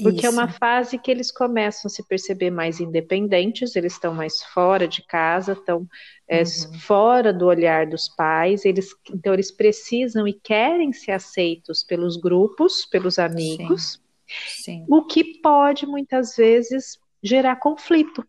Porque 0.02 0.20
Isso. 0.20 0.26
é 0.26 0.30
uma 0.30 0.48
fase 0.48 0.98
que 0.98 1.12
eles 1.12 1.32
começam 1.32 1.88
a 1.88 1.90
se 1.90 2.02
perceber 2.08 2.50
mais 2.50 2.80
independentes, 2.80 3.76
eles 3.76 3.94
estão 3.94 4.14
mais 4.14 4.42
fora 4.42 4.88
de 4.88 5.04
casa, 5.04 5.52
estão 5.54 5.88
é, 6.28 6.40
uhum. 6.40 6.80
fora 6.80 7.32
do 7.32 7.46
olhar 7.46 7.86
dos 7.86 8.10
pais, 8.10 8.66
eles, 8.66 8.90
então 9.14 9.34
eles 9.34 9.52
precisam 9.52 10.28
e 10.28 10.34
querem 10.34 10.92
ser 10.92 11.12
aceitos 11.12 11.84
pelos 11.84 12.18
grupos, 12.18 12.86
pelos 12.86 13.20
amigos. 13.20 13.94
Sim. 13.94 14.07
Sim. 14.28 14.86
O 14.90 15.04
que 15.04 15.40
pode 15.42 15.86
muitas 15.86 16.36
vezes 16.36 17.00
gerar 17.24 17.56
conflito. 17.58 18.26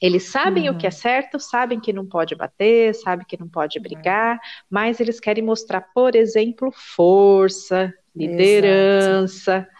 Eles 0.00 0.24
sabem 0.24 0.68
uhum. 0.68 0.74
o 0.74 0.78
que 0.78 0.86
é 0.86 0.88
uhum. 0.88 0.94
certo, 0.96 1.38
sabem 1.38 1.78
que 1.78 1.92
não 1.92 2.06
pode 2.06 2.34
bater, 2.34 2.94
sabem 2.94 3.26
que 3.26 3.38
não 3.38 3.48
pode 3.48 3.78
uhum. 3.78 3.82
brigar, 3.82 4.36
uhum. 4.36 4.40
mas 4.70 4.98
eles 4.98 5.20
querem 5.20 5.44
mostrar, 5.44 5.82
por 5.92 6.16
exemplo, 6.16 6.72
força, 6.72 7.92
liderança, 8.16 9.58
Exato. 9.58 9.70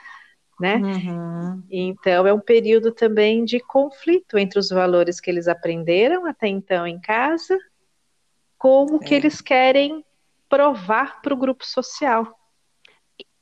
né? 0.61 0.77
Uhum. 0.77 1.63
Então 1.71 2.27
é 2.27 2.35
um 2.35 2.41
período 2.41 2.93
também 2.93 3.45
de 3.45 3.61
conflito 3.61 4.37
entre 4.37 4.59
os 4.59 4.69
valores 4.69 5.21
que 5.21 5.31
eles 5.31 5.49
aprenderam 5.49 6.27
até 6.27 6.49
então 6.49 6.87
em 6.87 7.01
casa, 7.01 7.59
como 8.59 8.97
é. 8.97 8.99
que 8.99 9.15
eles 9.15 9.41
querem 9.41 10.05
provar 10.51 11.23
para 11.23 11.33
o 11.33 11.37
grupo 11.37 11.65
social. 11.65 12.40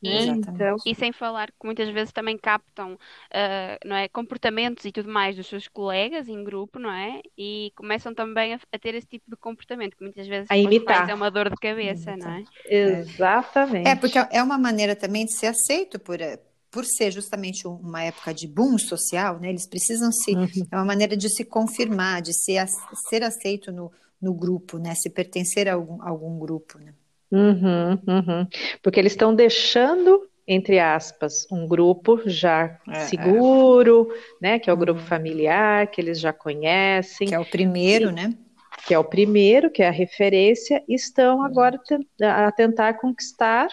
E, 0.00 0.26
então, 0.28 0.76
e 0.86 0.94
sem 0.94 1.12
falar 1.12 1.48
que 1.48 1.64
muitas 1.66 1.88
vezes 1.88 2.12
também 2.12 2.38
captam 2.38 2.94
uh, 2.94 3.88
não 3.88 3.96
é, 3.96 4.08
comportamentos 4.08 4.84
e 4.84 4.92
tudo 4.92 5.10
mais 5.10 5.34
dos 5.34 5.48
seus 5.48 5.66
colegas 5.66 6.28
em 6.28 6.44
grupo, 6.44 6.78
não 6.78 6.90
é? 6.90 7.20
E 7.36 7.72
começam 7.74 8.14
também 8.14 8.54
a, 8.54 8.60
a 8.72 8.78
ter 8.78 8.94
esse 8.94 9.08
tipo 9.08 9.28
de 9.28 9.36
comportamento, 9.36 9.96
que 9.96 10.04
muitas 10.04 10.26
vezes 10.26 10.48
a 10.50 10.56
imitar. 10.56 11.10
é 11.10 11.14
uma 11.14 11.30
dor 11.30 11.50
de 11.50 11.56
cabeça, 11.56 12.16
não 12.16 12.30
é? 12.30 12.44
Exatamente. 12.64 13.88
É, 13.88 13.96
porque 13.96 14.18
é 14.30 14.42
uma 14.42 14.56
maneira 14.58 14.94
também 14.94 15.24
de 15.24 15.36
ser 15.36 15.48
aceito 15.48 15.98
por, 15.98 16.18
por 16.70 16.84
ser 16.84 17.10
justamente 17.10 17.66
uma 17.66 18.04
época 18.04 18.32
de 18.32 18.46
boom 18.46 18.78
social, 18.78 19.40
né? 19.40 19.48
Eles 19.48 19.66
precisam 19.66 20.12
se. 20.12 20.32
Uhum. 20.32 20.48
É 20.70 20.76
uma 20.76 20.84
maneira 20.84 21.16
de 21.16 21.28
se 21.28 21.44
confirmar, 21.44 22.22
de 22.22 22.32
ser, 22.32 22.64
ser 23.08 23.24
aceito 23.24 23.72
no, 23.72 23.90
no 24.22 24.32
grupo, 24.32 24.78
né? 24.78 24.94
Se 24.94 25.10
pertencer 25.10 25.68
a 25.68 25.74
algum, 25.74 26.00
a 26.00 26.08
algum 26.08 26.38
grupo, 26.38 26.78
né? 26.78 26.94
Uhum, 27.30 27.92
uhum. 28.06 28.46
Porque 28.82 28.98
eles 28.98 29.12
estão 29.12 29.34
deixando, 29.34 30.28
entre 30.46 30.78
aspas, 30.78 31.46
um 31.50 31.66
grupo 31.66 32.22
já 32.26 32.78
é, 32.88 32.92
é. 32.92 33.00
seguro, 33.00 34.08
é. 34.10 34.16
né? 34.40 34.58
Que 34.58 34.70
é 34.70 34.72
o 34.72 34.76
grupo 34.76 35.00
uhum. 35.00 35.06
familiar, 35.06 35.86
que 35.88 36.00
eles 36.00 36.18
já 36.20 36.32
conhecem. 36.32 37.28
Que 37.28 37.34
é 37.34 37.38
o 37.38 37.44
primeiro, 37.44 38.10
e, 38.10 38.12
né? 38.12 38.34
Que 38.86 38.94
é 38.94 38.98
o 38.98 39.04
primeiro, 39.04 39.70
que 39.70 39.82
é 39.82 39.88
a 39.88 39.92
referência, 39.92 40.82
estão 40.88 41.42
agora 41.42 41.78
a 42.22 42.50
tentar 42.52 42.94
conquistar 42.94 43.68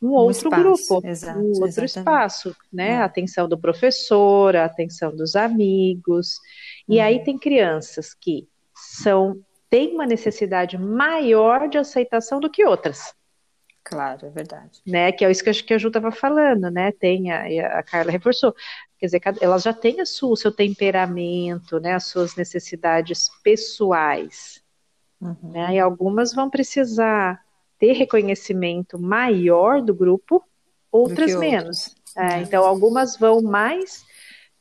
um, 0.00 0.10
um 0.10 0.12
outro 0.12 0.48
espaço, 0.48 0.62
grupo, 0.62 1.08
exato, 1.08 1.38
um 1.40 1.42
outro 1.42 1.84
exatamente. 1.84 1.88
espaço, 1.88 2.56
né? 2.72 2.90
É. 2.90 2.96
A 2.98 3.04
atenção 3.04 3.48
do 3.48 3.58
professor, 3.58 4.54
a 4.54 4.64
atenção 4.64 5.14
dos 5.14 5.34
amigos. 5.34 6.38
E 6.88 7.00
aí 7.00 7.18
uhum. 7.18 7.24
tem 7.24 7.38
crianças 7.38 8.14
que 8.14 8.46
são 8.74 9.36
têm 9.70 9.94
uma 9.94 10.06
necessidade 10.06 10.78
maior 10.78 11.68
de 11.68 11.78
aceitação 11.78 12.40
do 12.40 12.50
que 12.50 12.64
outras. 12.64 13.14
Claro, 13.84 14.26
é 14.26 14.30
verdade. 14.30 14.82
Né, 14.86 15.12
que 15.12 15.24
é 15.24 15.30
isso 15.30 15.42
que, 15.42 15.50
que 15.62 15.74
a 15.74 15.78
Ju 15.78 15.88
estava 15.88 16.12
falando, 16.12 16.70
né? 16.70 16.92
Tem 16.92 17.32
a, 17.32 17.78
a 17.78 17.82
Carla 17.82 18.12
reforçou. 18.12 18.54
Quer 18.98 19.06
dizer, 19.06 19.20
elas 19.40 19.62
já 19.62 19.72
têm 19.72 20.00
a 20.00 20.06
sua, 20.06 20.30
o 20.30 20.36
seu 20.36 20.52
temperamento, 20.52 21.80
né? 21.80 21.94
As 21.94 22.04
suas 22.04 22.36
necessidades 22.36 23.30
pessoais. 23.42 24.62
Uhum. 25.20 25.36
Né, 25.50 25.74
e 25.74 25.78
algumas 25.80 26.32
vão 26.32 26.48
precisar 26.48 27.42
ter 27.78 27.92
reconhecimento 27.92 28.98
maior 28.98 29.80
do 29.80 29.94
grupo, 29.94 30.44
outras 30.92 31.34
menos. 31.34 31.96
É, 32.16 32.40
então, 32.40 32.64
algumas 32.64 33.16
vão 33.16 33.40
mais 33.40 34.04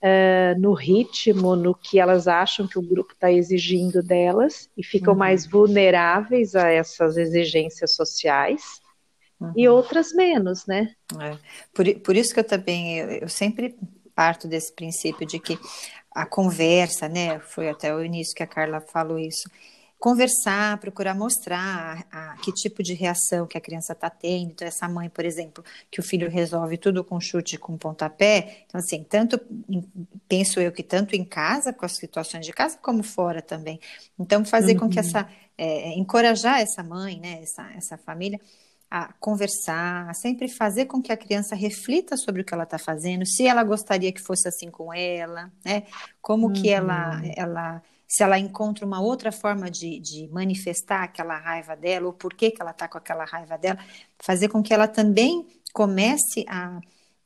uh, 0.01 0.59
no 0.59 0.73
ritmo, 0.73 1.55
no 1.55 1.73
que 1.73 1.99
elas 1.99 2.27
acham 2.27 2.67
que 2.67 2.79
o 2.79 2.81
grupo 2.81 3.13
está 3.13 3.31
exigindo 3.31 4.01
delas 4.03 4.69
e 4.77 4.83
ficam 4.83 5.13
uhum. 5.13 5.19
mais 5.19 5.45
vulneráveis 5.45 6.55
a 6.55 6.69
essas 6.69 7.17
exigências 7.17 7.95
sociais. 7.95 8.81
Uhum. 9.39 9.53
E 9.55 9.67
outras 9.67 10.13
menos, 10.13 10.65
né? 10.65 10.93
É. 11.19 11.37
Por, 11.73 11.85
por 11.99 12.15
isso 12.15 12.33
que 12.33 12.39
eu 12.39 12.43
também, 12.43 12.97
eu, 12.97 13.09
eu 13.09 13.29
sempre 13.29 13.77
parto 14.15 14.47
desse 14.47 14.73
princípio 14.73 15.27
de 15.27 15.39
que 15.39 15.59
a 16.11 16.25
conversa, 16.25 17.07
né, 17.07 17.39
foi 17.39 17.69
até 17.69 17.93
o 17.93 18.03
início 18.03 18.33
que 18.35 18.41
a 18.41 18.47
Carla 18.47 18.81
falou 18.81 19.19
isso, 19.19 19.47
conversar, 19.99 20.77
procurar 20.79 21.15
mostrar 21.15 22.05
a, 22.11 22.33
a, 22.33 22.37
que 22.37 22.51
tipo 22.51 22.83
de 22.83 22.93
reação 22.93 23.47
que 23.47 23.57
a 23.57 23.61
criança 23.61 23.93
está 23.93 24.09
tendo. 24.09 24.51
Então, 24.51 24.67
essa 24.67 24.87
mãe, 24.87 25.09
por 25.09 25.25
exemplo, 25.25 25.63
que 25.89 25.99
o 25.99 26.03
filho 26.03 26.29
resolve 26.29 26.77
tudo 26.77 27.03
com 27.03 27.19
chute, 27.19 27.57
com 27.57 27.77
pontapé. 27.77 28.65
Então, 28.65 28.79
assim, 28.79 29.03
tanto 29.03 29.39
penso 30.27 30.59
eu 30.59 30.71
que 30.71 30.83
tanto 30.83 31.15
em 31.15 31.23
casa, 31.23 31.73
com 31.73 31.85
as 31.85 31.95
situações 31.95 32.45
de 32.45 32.53
casa, 32.53 32.77
como 32.81 33.01
fora 33.01 33.41
também. 33.41 33.79
Então, 34.19 34.45
fazer 34.45 34.73
uhum. 34.73 34.79
com 34.81 34.89
que 34.89 34.99
uhum. 34.99 35.05
essa 35.05 35.27
é, 35.57 35.93
encorajar 35.97 36.61
essa 36.61 36.83
mãe, 36.83 37.19
né, 37.19 37.39
essa, 37.41 37.67
essa 37.75 37.97
família 37.97 38.39
a 38.89 39.11
conversar, 39.19 40.09
a 40.09 40.13
sempre 40.13 40.47
fazer 40.47 40.85
com 40.85 41.01
que 41.01 41.11
a 41.11 41.17
criança 41.17 41.55
reflita 41.55 42.15
sobre 42.15 42.41
o 42.41 42.45
que 42.45 42.53
ela 42.53 42.63
está 42.63 42.77
fazendo, 42.77 43.25
se 43.25 43.45
ela 43.45 43.61
gostaria 43.63 44.13
que 44.13 44.21
fosse 44.21 44.47
assim 44.47 44.71
com 44.71 44.93
ela, 44.93 45.51
né? 45.65 45.83
Como 46.21 46.47
uhum. 46.47 46.53
que 46.53 46.69
ela, 46.69 47.19
uhum. 47.19 47.31
ela, 47.35 47.83
se 48.07 48.23
ela 48.23 48.39
encontra 48.39 48.85
uma 48.85 49.01
outra 49.01 49.31
forma 49.31 49.69
de, 49.69 49.99
de 49.99 50.27
manifestar 50.29 51.03
aquela 51.03 51.37
raiva 51.37 51.75
dela, 51.75 52.07
ou 52.07 52.13
por 52.13 52.33
que, 52.33 52.51
que 52.51 52.61
ela 52.61 52.71
está 52.71 52.87
com 52.87 52.97
aquela 52.97 53.25
raiva 53.25 53.57
dela, 53.57 53.77
fazer 54.17 54.47
com 54.47 54.63
que 54.63 54.73
ela 54.73 54.87
também 54.87 55.45
comece 55.73 56.45
a, 56.47 56.79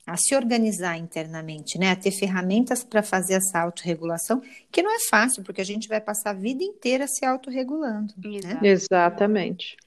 a 0.07 0.17
se 0.17 0.35
organizar 0.35 0.97
internamente, 0.97 1.77
né? 1.77 1.91
A 1.91 1.95
ter 1.95 2.11
ferramentas 2.11 2.83
para 2.83 3.03
fazer 3.03 3.35
essa 3.35 3.59
autorregulação, 3.59 4.41
que 4.71 4.81
não 4.81 4.93
é 4.93 4.99
fácil, 5.07 5.43
porque 5.43 5.61
a 5.61 5.65
gente 5.65 5.87
vai 5.87 6.01
passar 6.01 6.31
a 6.31 6.33
vida 6.33 6.63
inteira 6.63 7.07
se 7.07 7.23
autorregulando. 7.23 8.13
Né? 8.17 8.59
Exatamente. 8.63 9.77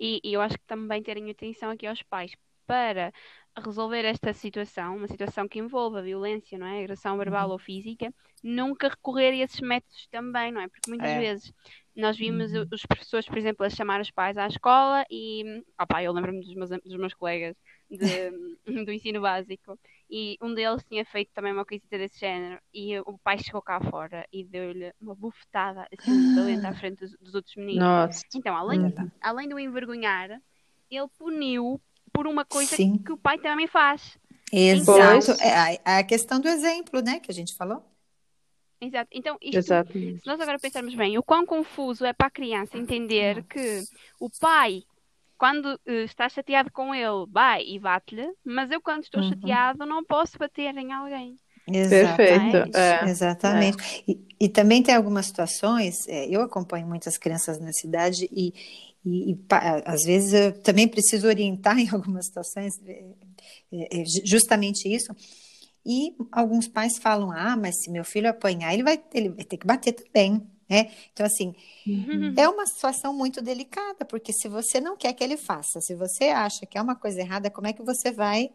E, 0.00 0.20
e 0.24 0.32
eu 0.32 0.40
acho 0.40 0.58
que 0.58 0.66
também 0.66 1.02
terem 1.02 1.30
atenção 1.30 1.70
aqui 1.70 1.86
aos 1.86 2.02
pais 2.02 2.32
para 2.66 3.12
resolver 3.58 4.04
esta 4.04 4.32
situação, 4.32 4.96
uma 4.96 5.08
situação 5.08 5.48
que 5.48 5.58
envolva 5.58 6.02
violência, 6.02 6.58
não 6.58 6.66
é? 6.66 6.80
Agressão 6.80 7.16
verbal 7.16 7.46
uhum. 7.46 7.52
ou 7.52 7.58
física, 7.58 8.12
nunca 8.42 8.88
recorrer 8.88 9.32
a 9.32 9.44
esses 9.44 9.60
métodos 9.60 10.06
também, 10.08 10.52
não 10.52 10.60
é? 10.60 10.68
Porque 10.68 10.88
muitas 10.88 11.10
é. 11.10 11.18
vezes 11.18 11.52
nós 11.94 12.16
vimos 12.16 12.52
uhum. 12.52 12.66
os 12.72 12.86
professores, 12.86 13.26
por 13.26 13.36
exemplo, 13.36 13.66
a 13.66 13.70
chamar 13.70 14.00
os 14.00 14.10
pais 14.10 14.38
à 14.38 14.46
escola 14.46 15.04
e, 15.10 15.62
opá, 15.80 16.02
eu 16.02 16.12
lembro-me 16.12 16.40
dos 16.40 16.54
meus, 16.54 16.70
dos 16.70 16.96
meus 16.96 17.14
colegas 17.14 17.56
de, 17.90 18.30
do 18.84 18.92
ensino 18.92 19.20
básico 19.20 19.78
e 20.08 20.36
um 20.40 20.54
deles 20.54 20.84
tinha 20.84 21.04
feito 21.04 21.30
também 21.32 21.52
uma 21.52 21.64
coisita 21.64 21.98
desse 21.98 22.18
género 22.18 22.60
e 22.72 22.98
o 23.00 23.18
pai 23.18 23.38
chegou 23.38 23.60
cá 23.60 23.80
fora 23.80 24.26
e 24.32 24.44
deu-lhe 24.44 24.92
uma 25.00 25.14
bufetada 25.14 25.86
assim 25.96 26.34
valente 26.34 26.66
à 26.66 26.72
frente 26.74 27.00
dos, 27.00 27.16
dos 27.18 27.34
outros 27.34 27.54
meninos. 27.56 27.82
Nossa. 27.82 28.24
Então, 28.34 28.56
além, 28.56 28.80
uhum. 28.80 29.10
além 29.20 29.48
de 29.48 29.54
o 29.54 29.58
envergonhar, 29.58 30.30
ele 30.90 31.08
puniu 31.18 31.80
por 32.12 32.26
uma 32.26 32.44
coisa 32.44 32.76
Sim. 32.76 32.98
que 32.98 33.12
o 33.12 33.16
pai 33.16 33.38
também 33.38 33.66
faz. 33.66 34.18
Exato. 34.52 35.32
Então, 35.32 35.46
é 35.46 35.78
a, 35.84 35.98
a 35.98 36.04
questão 36.04 36.40
do 36.40 36.48
exemplo, 36.48 37.00
né, 37.00 37.20
que 37.20 37.30
a 37.30 37.34
gente 37.34 37.54
falou. 37.54 37.84
Exato. 38.80 39.10
Então, 39.12 39.36
isto, 39.40 39.62
se 39.62 40.26
nós 40.26 40.40
agora 40.40 40.58
pensarmos 40.58 40.94
bem, 40.94 41.18
o 41.18 41.22
quão 41.22 41.44
confuso 41.44 42.04
é 42.04 42.12
para 42.12 42.28
a 42.28 42.30
criança 42.30 42.78
entender 42.78 43.44
que 43.44 43.82
o 44.18 44.30
pai 44.40 44.82
quando 45.40 45.72
uh, 45.72 46.04
está 46.04 46.28
chateado 46.28 46.70
com 46.70 46.94
ele, 46.94 47.24
vai 47.30 47.62
e 47.62 47.78
bate-lhe, 47.78 48.30
mas 48.44 48.70
eu 48.70 48.78
quando 48.78 49.04
estou 49.04 49.22
uhum. 49.22 49.30
chateado 49.30 49.86
não 49.86 50.04
posso 50.04 50.36
bater 50.38 50.76
em 50.76 50.92
alguém. 50.92 51.34
Exatamente. 51.66 52.52
Perfeito. 52.52 52.76
É, 52.76 53.04
Exatamente. 53.08 54.04
É. 54.06 54.12
E, 54.12 54.20
e, 54.38 54.48
também 54.50 54.82
tem 54.82 54.94
algumas 54.94 55.26
situações, 55.26 56.06
é, 56.08 56.26
eu 56.26 56.42
acompanho 56.42 56.86
muitas 56.86 57.16
crianças 57.16 57.58
na 57.58 57.72
cidade 57.72 58.28
e, 58.30 58.52
e, 59.04 59.32
e 59.32 59.38
às 59.84 60.02
vezes 60.02 60.32
eu 60.32 60.62
também 60.62 60.86
preciso 60.86 61.26
orientar 61.26 61.78
em 61.80 61.88
algumas 61.88 62.26
situações, 62.26 62.74
é, 62.86 63.04
é, 63.72 64.00
é, 64.00 64.04
justamente 64.24 64.88
isso. 64.88 65.14
E 65.84 66.14
alguns 66.30 66.68
pais 66.68 66.98
falam: 66.98 67.32
ah, 67.32 67.56
mas 67.56 67.82
se 67.82 67.90
meu 67.90 68.04
filho 68.04 68.28
apanhar, 68.28 68.74
ele 68.74 68.82
vai, 68.82 69.02
ele 69.14 69.30
vai 69.30 69.44
ter 69.44 69.56
que 69.56 69.66
bater 69.66 69.92
também. 69.92 70.42
Né? 70.68 70.88
Então, 71.12 71.26
assim, 71.26 71.52
uhum. 71.84 72.32
é 72.36 72.48
uma 72.48 72.64
situação 72.64 73.12
muito 73.12 73.42
delicada, 73.42 74.04
porque 74.04 74.32
se 74.32 74.48
você 74.48 74.80
não 74.80 74.96
quer 74.96 75.12
que 75.12 75.24
ele 75.24 75.36
faça, 75.36 75.80
se 75.80 75.96
você 75.96 76.26
acha 76.26 76.64
que 76.64 76.78
é 76.78 76.82
uma 76.82 76.94
coisa 76.94 77.18
errada, 77.18 77.50
como 77.50 77.66
é 77.66 77.72
que 77.72 77.82
você 77.82 78.12
vai 78.12 78.50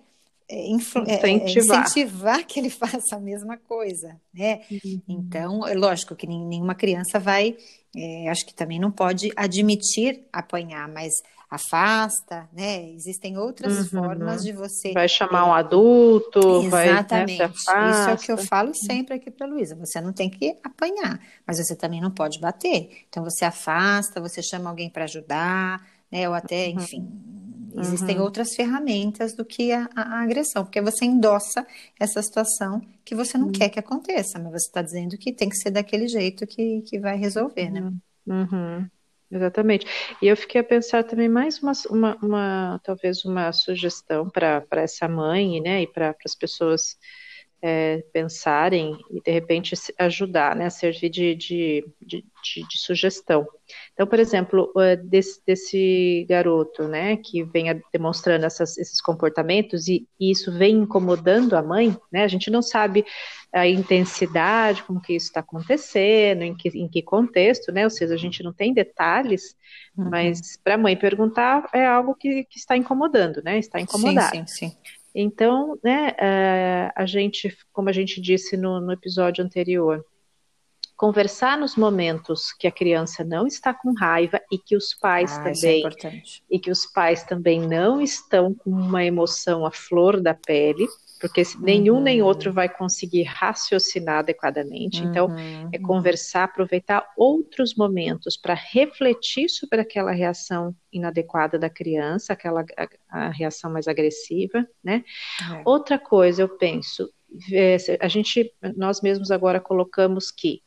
é, 0.49 0.67
incentivar. 0.67 1.85
incentivar. 1.85 2.45
que 2.45 2.59
ele 2.59 2.69
faça 2.71 3.15
a 3.15 3.19
mesma 3.19 3.57
coisa, 3.57 4.19
né? 4.33 4.61
Uhum. 4.71 5.01
Então, 5.07 5.67
é 5.67 5.73
lógico 5.73 6.15
que 6.15 6.27
nenhuma 6.27 6.75
criança 6.75 7.19
vai, 7.19 7.55
é, 7.95 8.29
acho 8.29 8.45
que 8.45 8.53
também 8.53 8.79
não 8.79 8.91
pode 8.91 9.31
admitir 9.35 10.23
apanhar, 10.31 10.87
mas 10.87 11.13
afasta, 11.49 12.49
né? 12.51 12.89
Existem 12.91 13.37
outras 13.37 13.77
uhum. 13.77 14.01
formas 14.01 14.43
de 14.43 14.51
você. 14.51 14.91
Vai 14.93 15.07
chamar 15.07 15.47
um 15.47 15.53
adulto, 15.53 16.63
Exatamente. 16.63 17.37
vai. 17.37 17.47
Né, 17.47 17.91
Isso 17.91 18.09
é 18.09 18.13
o 18.13 18.17
que 18.17 18.31
eu 18.31 18.37
falo 18.37 18.73
sempre 18.73 19.15
aqui 19.15 19.31
para 19.31 19.47
Luísa. 19.47 19.75
Você 19.75 20.01
não 20.01 20.11
tem 20.11 20.29
que 20.29 20.57
apanhar, 20.63 21.19
mas 21.45 21.57
você 21.57 21.75
também 21.75 22.01
não 22.01 22.11
pode 22.11 22.39
bater. 22.39 23.05
Então 23.09 23.23
você 23.23 23.45
afasta, 23.45 24.19
você 24.19 24.41
chama 24.41 24.69
alguém 24.69 24.89
para 24.89 25.05
ajudar, 25.05 25.85
né? 26.11 26.27
Ou 26.27 26.35
até, 26.35 26.67
uhum. 26.67 26.75
enfim. 26.75 27.07
Existem 27.77 28.17
uhum. 28.17 28.23
outras 28.23 28.55
ferramentas 28.55 29.35
do 29.35 29.43
que 29.43 29.71
a, 29.71 29.89
a, 29.95 30.21
agressão, 30.21 30.63
porque 30.63 30.81
você 30.81 31.05
endossa 31.05 31.65
essa 31.99 32.21
situação 32.21 32.81
que 33.03 33.13
você 33.13 33.37
não 33.37 33.47
uhum. 33.47 33.51
quer 33.51 33.69
que 33.69 33.79
aconteça, 33.79 34.39
mas 34.39 34.51
você 34.51 34.67
está 34.67 34.81
dizendo 34.81 35.17
que 35.17 35.33
tem 35.33 35.49
que 35.49 35.57
ser 35.57 35.71
daquele 35.71 36.07
jeito 36.07 36.47
que, 36.47 36.81
que 36.81 36.99
vai 36.99 37.17
resolver, 37.17 37.69
né? 37.69 37.91
Uhum. 38.25 38.87
Exatamente. 39.29 39.85
E 40.21 40.27
eu 40.27 40.37
fiquei 40.37 40.61
a 40.61 40.63
pensar 40.63 41.03
também 41.03 41.27
mais 41.27 41.61
uma, 41.61 41.73
uma, 41.89 42.17
uma 42.21 42.81
talvez 42.83 43.25
uma 43.25 43.51
sugestão 43.51 44.29
para 44.29 44.65
essa 44.71 45.07
mãe, 45.07 45.59
né, 45.59 45.81
e 45.81 45.87
para 45.87 46.15
as 46.25 46.35
pessoas 46.35 46.95
é, 47.67 48.03
pensarem 48.13 48.95
e 49.09 49.19
de 49.19 49.31
repente 49.31 49.73
ajudar, 49.97 50.55
né, 50.55 50.69
servir 50.69 51.09
de, 51.09 51.33
de, 51.33 51.83
de, 51.99 52.23
de, 52.43 52.77
sugestão. 52.77 53.47
Então, 53.91 54.05
por 54.05 54.19
exemplo, 54.19 54.71
desse, 55.05 55.41
desse 55.43 56.27
garoto, 56.29 56.87
né, 56.87 57.17
que 57.17 57.43
vem 57.43 57.81
demonstrando 57.91 58.45
essas, 58.45 58.77
esses 58.77 59.01
comportamentos 59.01 59.87
e, 59.87 60.07
e, 60.19 60.29
isso 60.29 60.55
vem 60.55 60.75
incomodando 60.75 61.55
a 61.55 61.63
mãe, 61.63 61.97
né, 62.11 62.23
a 62.23 62.27
gente 62.27 62.51
não 62.51 62.61
sabe 62.61 63.03
a 63.51 63.67
intensidade, 63.67 64.83
como 64.83 65.01
que 65.01 65.15
isso 65.15 65.27
está 65.27 65.39
acontecendo, 65.39 66.43
em 66.43 66.55
que, 66.55 66.69
em 66.69 66.87
que 66.87 67.01
contexto, 67.01 67.71
né, 67.71 67.83
ou 67.83 67.89
seja, 67.89 68.13
a 68.13 68.17
gente 68.17 68.43
não 68.43 68.53
tem 68.53 68.75
detalhes, 68.75 69.55
uhum. 69.97 70.07
mas 70.11 70.55
para 70.63 70.75
a 70.75 70.77
mãe 70.77 70.95
perguntar 70.95 71.67
é 71.73 71.83
algo 71.83 72.13
que, 72.13 72.43
que 72.43 72.59
está 72.59 72.77
incomodando, 72.77 73.41
né, 73.43 73.57
está 73.57 73.81
incomodado. 73.81 74.35
Sim, 74.35 74.45
sim, 74.45 74.67
sim. 74.69 74.77
Então, 75.15 75.79
né, 75.83 76.09
é, 76.19 76.91
a 76.95 77.05
gente, 77.05 77.55
como 77.71 77.89
a 77.89 77.93
gente 77.93 78.19
disse 78.19 78.57
no, 78.57 78.81
no 78.81 78.91
episódio 78.91 79.43
anterior, 79.45 80.05
conversar 80.95 81.57
nos 81.57 81.75
momentos 81.75 82.53
que 82.53 82.67
a 82.67 82.71
criança 82.71 83.23
não 83.23 83.45
está 83.45 83.73
com 83.73 83.93
raiva 83.93 84.41
e 84.51 84.57
que 84.57 84.75
os 84.75 84.93
pais 84.93 85.37
ah, 85.37 85.49
é 85.49 85.53
também 85.53 85.85
é 85.85 86.21
e 86.49 86.59
que 86.59 86.71
os 86.71 86.85
pais 86.85 87.23
também 87.23 87.59
não 87.59 88.01
estão 88.01 88.53
com 88.53 88.69
uma 88.69 89.03
emoção 89.03 89.65
à 89.65 89.71
flor 89.71 90.21
da 90.21 90.33
pele, 90.33 90.87
porque 91.19 91.43
nenhum 91.59 91.95
uhum. 91.95 92.01
nem 92.01 92.21
outro 92.21 92.53
vai 92.53 92.69
conseguir 92.69 93.23
raciocinar 93.23 94.19
adequadamente. 94.19 95.03
Então, 95.03 95.27
uhum. 95.27 95.69
é 95.73 95.79
conversar, 95.79 96.43
aproveitar 96.45 97.05
outros 97.17 97.75
momentos 97.75 98.37
para 98.37 98.53
refletir 98.53 99.49
sobre 99.49 99.81
aquela 99.81 100.11
reação 100.11 100.75
inadequada 100.91 101.59
da 101.59 101.69
criança, 101.69 102.33
aquela 102.33 102.63
a, 102.77 103.27
a 103.27 103.29
reação 103.29 103.71
mais 103.71 103.87
agressiva, 103.87 104.65
né? 104.83 105.03
É. 105.51 105.61
Outra 105.65 105.97
coisa, 105.99 106.41
eu 106.41 106.49
penso, 106.49 107.09
é, 107.51 107.77
a 107.99 108.07
gente, 108.07 108.53
nós 108.77 109.01
mesmos 109.01 109.31
agora 109.31 109.59
colocamos 109.59 110.31
que 110.31 110.61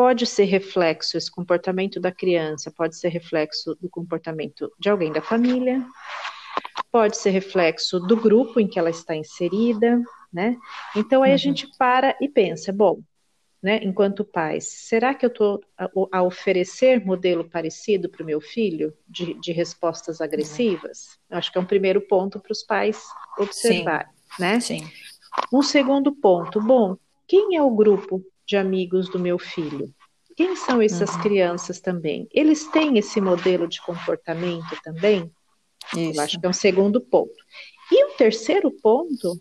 pode 0.00 0.26
ser 0.26 0.44
reflexo 0.44 1.18
esse 1.18 1.30
comportamento 1.30 2.00
da 2.00 2.10
criança, 2.10 2.72
pode 2.74 2.96
ser 2.96 3.10
reflexo 3.10 3.74
do 3.74 3.86
comportamento 3.86 4.72
de 4.78 4.88
alguém 4.88 5.12
da 5.12 5.20
família, 5.20 5.84
pode 6.90 7.18
ser 7.18 7.28
reflexo 7.28 8.00
do 8.00 8.16
grupo 8.16 8.58
em 8.58 8.66
que 8.66 8.78
ela 8.78 8.88
está 8.88 9.14
inserida, 9.14 10.02
né? 10.32 10.56
Então 10.96 11.22
aí 11.22 11.32
uhum. 11.32 11.34
a 11.34 11.36
gente 11.36 11.68
para 11.76 12.16
e 12.18 12.30
pensa, 12.30 12.72
bom, 12.72 13.02
né, 13.62 13.78
enquanto 13.82 14.24
pais, 14.24 14.68
será 14.68 15.12
que 15.12 15.26
eu 15.26 15.28
estou 15.28 15.62
a, 15.76 15.90
a, 16.12 16.22
oferecer 16.22 17.04
modelo 17.04 17.44
parecido 17.44 18.08
para 18.08 18.22
o 18.22 18.26
meu 18.26 18.40
filho 18.40 18.94
de, 19.06 19.34
de 19.34 19.52
respostas 19.52 20.22
agressivas? 20.22 21.18
Uhum. 21.30 21.36
Acho 21.36 21.52
que 21.52 21.58
é 21.58 21.60
um 21.60 21.66
primeiro 21.66 22.00
ponto 22.00 22.40
para 22.40 22.52
os 22.52 22.62
pais 22.62 23.04
observar, 23.38 24.06
Sim. 24.06 24.42
né? 24.42 24.60
Sim. 24.60 24.90
Um 25.52 25.60
segundo 25.60 26.10
ponto, 26.10 26.58
bom, 26.58 26.96
quem 27.28 27.54
é 27.54 27.62
o 27.62 27.70
grupo 27.70 28.24
de 28.50 28.56
amigos 28.56 29.08
do 29.08 29.20
meu 29.20 29.38
filho? 29.38 29.94
Quem 30.36 30.56
são 30.56 30.82
essas 30.82 31.14
uhum. 31.14 31.22
crianças 31.22 31.80
também? 31.80 32.26
Eles 32.32 32.66
têm 32.66 32.98
esse 32.98 33.20
modelo 33.20 33.68
de 33.68 33.80
comportamento 33.80 34.76
também? 34.82 35.30
Isso. 35.96 36.18
Eu 36.18 36.20
acho 36.20 36.40
que 36.40 36.46
é 36.46 36.48
um 36.48 36.52
segundo 36.52 37.00
ponto. 37.00 37.32
E 37.92 38.04
o 38.06 38.16
terceiro 38.16 38.68
ponto, 38.82 39.36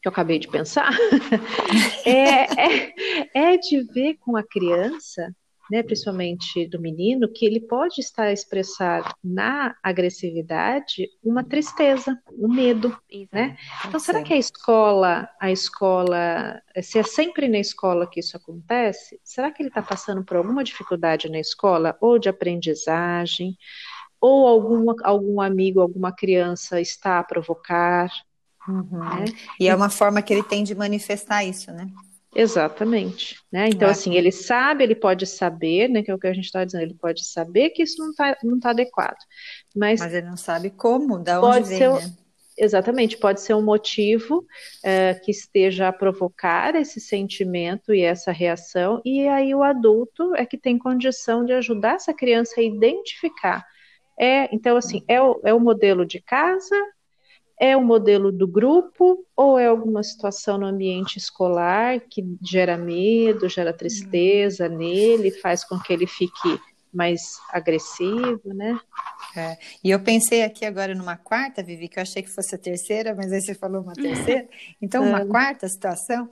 que 0.00 0.08
eu 0.08 0.10
acabei 0.10 0.40
de 0.40 0.48
pensar, 0.48 0.90
é, 2.04 2.48
é, 2.60 2.94
é, 3.32 3.56
de 3.56 3.80
ver 3.92 4.16
com 4.18 4.36
a 4.36 4.42
criança 4.42 5.32
né, 5.70 5.82
principalmente 5.82 6.66
do 6.66 6.80
menino, 6.80 7.28
que 7.28 7.46
ele 7.46 7.60
pode 7.60 8.00
estar 8.00 8.24
a 8.24 8.32
expressar 8.32 9.14
na 9.22 9.74
agressividade 9.82 11.08
uma 11.24 11.44
tristeza, 11.44 12.18
um 12.30 12.52
medo, 12.52 12.96
né? 13.32 13.56
Então, 13.86 14.00
será 14.00 14.22
que 14.22 14.32
a 14.32 14.36
escola, 14.36 15.28
a 15.40 15.50
escola, 15.50 16.60
se 16.82 16.98
é 16.98 17.02
sempre 17.02 17.48
na 17.48 17.58
escola 17.58 18.08
que 18.08 18.20
isso 18.20 18.36
acontece, 18.36 19.20
será 19.24 19.50
que 19.50 19.62
ele 19.62 19.68
está 19.68 19.82
passando 19.82 20.24
por 20.24 20.36
alguma 20.36 20.64
dificuldade 20.64 21.30
na 21.30 21.38
escola, 21.38 21.96
ou 22.00 22.18
de 22.18 22.28
aprendizagem, 22.28 23.56
ou 24.20 24.46
algum, 24.46 24.92
algum 25.02 25.40
amigo, 25.40 25.80
alguma 25.80 26.12
criança 26.12 26.80
está 26.80 27.18
a 27.18 27.24
provocar? 27.24 28.10
Uhum. 28.68 28.98
Né? 28.98 29.24
E 29.58 29.68
é 29.68 29.74
uma 29.74 29.90
forma 29.90 30.22
que 30.22 30.32
ele 30.32 30.42
tem 30.42 30.62
de 30.62 30.74
manifestar 30.74 31.44
isso, 31.44 31.72
né? 31.72 31.86
Exatamente, 32.34 33.36
né? 33.52 33.68
Então, 33.68 33.88
é. 33.88 33.90
assim, 33.90 34.14
ele 34.14 34.32
sabe, 34.32 34.82
ele 34.82 34.94
pode 34.94 35.26
saber, 35.26 35.88
né? 35.88 36.02
Que 36.02 36.10
é 36.10 36.14
o 36.14 36.18
que 36.18 36.26
a 36.26 36.32
gente 36.32 36.46
está 36.46 36.64
dizendo, 36.64 36.82
ele 36.82 36.94
pode 36.94 37.24
saber 37.24 37.70
que 37.70 37.82
isso 37.82 38.02
não 38.02 38.10
está 38.10 38.38
não 38.42 38.58
tá 38.58 38.70
adequado. 38.70 39.18
Mas, 39.76 40.00
mas 40.00 40.14
ele 40.14 40.26
não 40.26 40.36
sabe 40.36 40.70
como, 40.70 41.18
da 41.18 41.40
onde 41.42 41.68
vem, 41.68 41.80
né? 41.80 42.16
Exatamente, 42.56 43.16
pode 43.16 43.40
ser 43.40 43.54
um 43.54 43.62
motivo 43.62 44.46
é, 44.84 45.14
que 45.14 45.30
esteja 45.30 45.88
a 45.88 45.92
provocar 45.92 46.74
esse 46.74 47.00
sentimento 47.00 47.94
e 47.94 48.02
essa 48.02 48.30
reação, 48.30 49.00
e 49.04 49.26
aí 49.26 49.54
o 49.54 49.62
adulto 49.62 50.34
é 50.36 50.44
que 50.44 50.58
tem 50.58 50.78
condição 50.78 51.44
de 51.44 51.52
ajudar 51.54 51.94
essa 51.94 52.12
criança 52.12 52.60
a 52.60 52.62
identificar. 52.62 53.64
É, 54.18 54.54
então, 54.54 54.76
assim, 54.76 55.02
é 55.08 55.20
o, 55.20 55.40
é 55.44 55.54
o 55.54 55.60
modelo 55.60 56.04
de 56.04 56.20
casa, 56.20 56.76
é 57.62 57.76
o 57.76 57.80
modelo 57.80 58.32
do 58.32 58.48
grupo 58.48 59.24
ou 59.36 59.56
é 59.56 59.68
alguma 59.68 60.02
situação 60.02 60.58
no 60.58 60.66
ambiente 60.66 61.16
escolar 61.16 62.00
que 62.00 62.36
gera 62.42 62.76
medo, 62.76 63.48
gera 63.48 63.72
tristeza 63.72 64.68
nele, 64.68 65.30
faz 65.30 65.62
com 65.62 65.78
que 65.78 65.92
ele 65.92 66.08
fique 66.08 66.58
mais 66.92 67.20
agressivo, 67.50 68.40
né? 68.52 68.78
É. 69.36 69.56
E 69.82 69.90
eu 69.90 70.00
pensei 70.00 70.42
aqui 70.42 70.64
agora 70.64 70.94
numa 70.94 71.16
quarta, 71.16 71.62
Vivi, 71.62 71.88
que 71.88 71.98
eu 71.98 72.02
achei 72.02 72.22
que 72.22 72.28
fosse 72.28 72.54
a 72.54 72.58
terceira, 72.58 73.14
mas 73.14 73.32
aí 73.32 73.40
você 73.40 73.54
falou 73.54 73.80
uma 73.80 73.94
terceira. 73.94 74.46
Então, 74.80 75.02
uma 75.02 75.20
é. 75.22 75.24
quarta 75.24 75.66
situação. 75.68 76.28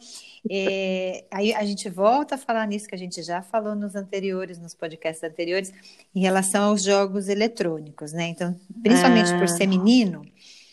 É, 0.51 1.25
aí 1.31 1.55
a 1.55 1.64
gente 1.64 1.88
volta 1.88 2.35
a 2.35 2.38
falar 2.38 2.66
nisso 2.66 2.88
que 2.88 2.95
a 2.95 2.99
gente 2.99 3.23
já 3.23 3.40
falou 3.40 3.75
nos 3.75 3.95
anteriores, 3.95 4.59
nos 4.59 4.75
podcasts 4.75 5.23
anteriores, 5.23 5.73
em 6.14 6.21
relação 6.21 6.71
aos 6.71 6.83
jogos 6.83 7.29
eletrônicos, 7.29 8.12
né? 8.12 8.27
Então, 8.27 8.55
principalmente 8.83 9.33
por 9.38 9.49
ser 9.49 9.66
menino, 9.66 10.23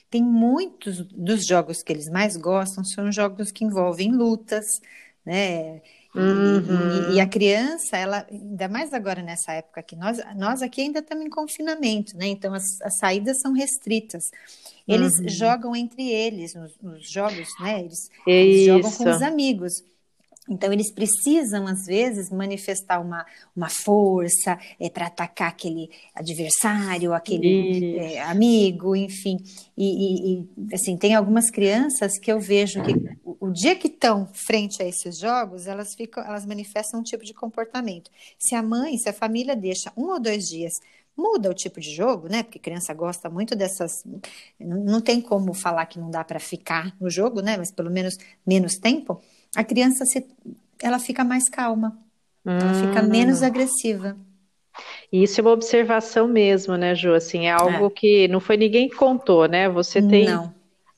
tem 0.09 0.23
muitos 0.23 1.01
dos 1.07 1.45
jogos 1.45 1.83
que 1.83 1.91
eles 1.91 2.09
mais 2.09 2.37
gostam 2.37 2.83
são 2.83 3.11
jogos 3.11 3.51
que 3.51 3.65
envolvem 3.65 4.11
lutas, 4.11 4.81
né? 5.25 5.81
E, 6.15 6.19
uhum. 6.19 7.11
e, 7.11 7.15
e, 7.15 7.21
a 7.21 7.27
criança, 7.27 7.95
ela, 7.95 8.25
ainda 8.31 8.67
mais 8.67 8.91
agora 8.91 9.21
nessa 9.21 9.53
época 9.53 9.83
que 9.83 9.95
nós, 9.95 10.19
nós 10.35 10.61
aqui 10.63 10.81
ainda 10.81 10.99
estamos 10.99 11.25
em 11.25 11.29
confinamento, 11.29 12.17
né? 12.17 12.27
Então 12.27 12.53
as, 12.53 12.81
as 12.81 12.97
saídas 12.97 13.39
são 13.39 13.53
restritas. 13.53 14.31
Eles 14.87 15.19
uhum. 15.19 15.29
jogam 15.29 15.75
entre 15.75 16.09
eles 16.09 16.55
nos, 16.55 16.75
nos 16.81 17.09
jogos, 17.09 17.49
né? 17.59 17.81
Eles, 17.81 18.09
eles 18.25 18.65
jogam 18.65 18.91
com 18.91 19.09
os 19.09 19.21
amigos. 19.21 19.83
Então, 20.49 20.71
eles 20.71 20.91
precisam, 20.91 21.67
às 21.67 21.85
vezes, 21.85 22.29
manifestar 22.29 22.99
uma, 22.99 23.25
uma 23.55 23.69
força 23.69 24.57
é, 24.79 24.89
para 24.89 25.07
atacar 25.07 25.49
aquele 25.49 25.89
adversário, 26.15 27.13
aquele 27.13 27.97
é, 27.97 28.21
amigo, 28.21 28.95
enfim. 28.95 29.37
E, 29.77 29.85
e, 29.85 30.39
e, 30.39 30.75
assim, 30.75 30.97
tem 30.97 31.15
algumas 31.15 31.49
crianças 31.49 32.17
que 32.17 32.31
eu 32.31 32.39
vejo 32.39 32.81
que 32.83 32.93
o, 33.23 33.47
o 33.47 33.51
dia 33.51 33.75
que 33.75 33.87
estão 33.87 34.27
frente 34.33 34.81
a 34.81 34.85
esses 34.85 35.19
jogos, 35.19 35.67
elas, 35.67 35.93
ficam, 35.93 36.23
elas 36.23 36.45
manifestam 36.45 36.99
um 36.99 37.03
tipo 37.03 37.25
de 37.25 37.33
comportamento. 37.33 38.09
Se 38.39 38.55
a 38.55 38.63
mãe, 38.63 38.97
se 38.97 39.09
a 39.09 39.13
família 39.13 39.55
deixa 39.55 39.91
um 39.97 40.07
ou 40.07 40.19
dois 40.19 40.47
dias 40.47 40.73
muda 41.17 41.49
o 41.49 41.53
tipo 41.53 41.79
de 41.79 41.93
jogo, 41.93 42.29
né? 42.29 42.43
Porque 42.43 42.59
criança 42.59 42.93
gosta 42.93 43.27
muito 43.27 43.55
dessas. 43.55 44.03
Não 44.59 45.01
tem 45.01 45.19
como 45.19 45.51
falar 45.51 45.87
que 45.87 45.99
não 45.99 46.11
dá 46.11 46.23
para 46.23 46.39
ficar 46.39 46.95
no 47.01 47.09
jogo, 47.09 47.41
né? 47.41 47.57
Mas 47.57 47.71
pelo 47.71 47.89
menos 47.89 48.15
menos 48.45 48.75
tempo 48.75 49.19
a 49.57 49.63
criança 49.63 50.05
se, 50.05 50.23
ela 50.79 50.99
fica 50.99 51.23
mais 51.23 51.49
calma, 51.49 51.97
hum. 52.45 52.51
ela 52.51 52.73
fica 52.75 53.03
hum. 53.03 53.09
menos 53.09 53.41
agressiva. 53.41 54.15
Isso 55.11 55.41
é 55.41 55.43
uma 55.43 55.51
observação 55.51 56.27
mesmo, 56.27 56.77
né, 56.77 56.93
Ju? 56.93 57.15
Assim, 57.15 57.47
é 57.47 57.51
algo 57.51 57.87
é. 57.87 57.89
que 57.89 58.27
não 58.27 58.39
foi 58.39 58.55
ninguém 58.55 58.87
que 58.87 58.95
contou, 58.95 59.47
né? 59.47 59.67
Você 59.67 59.99
tem 59.99 60.25
não. 60.25 60.53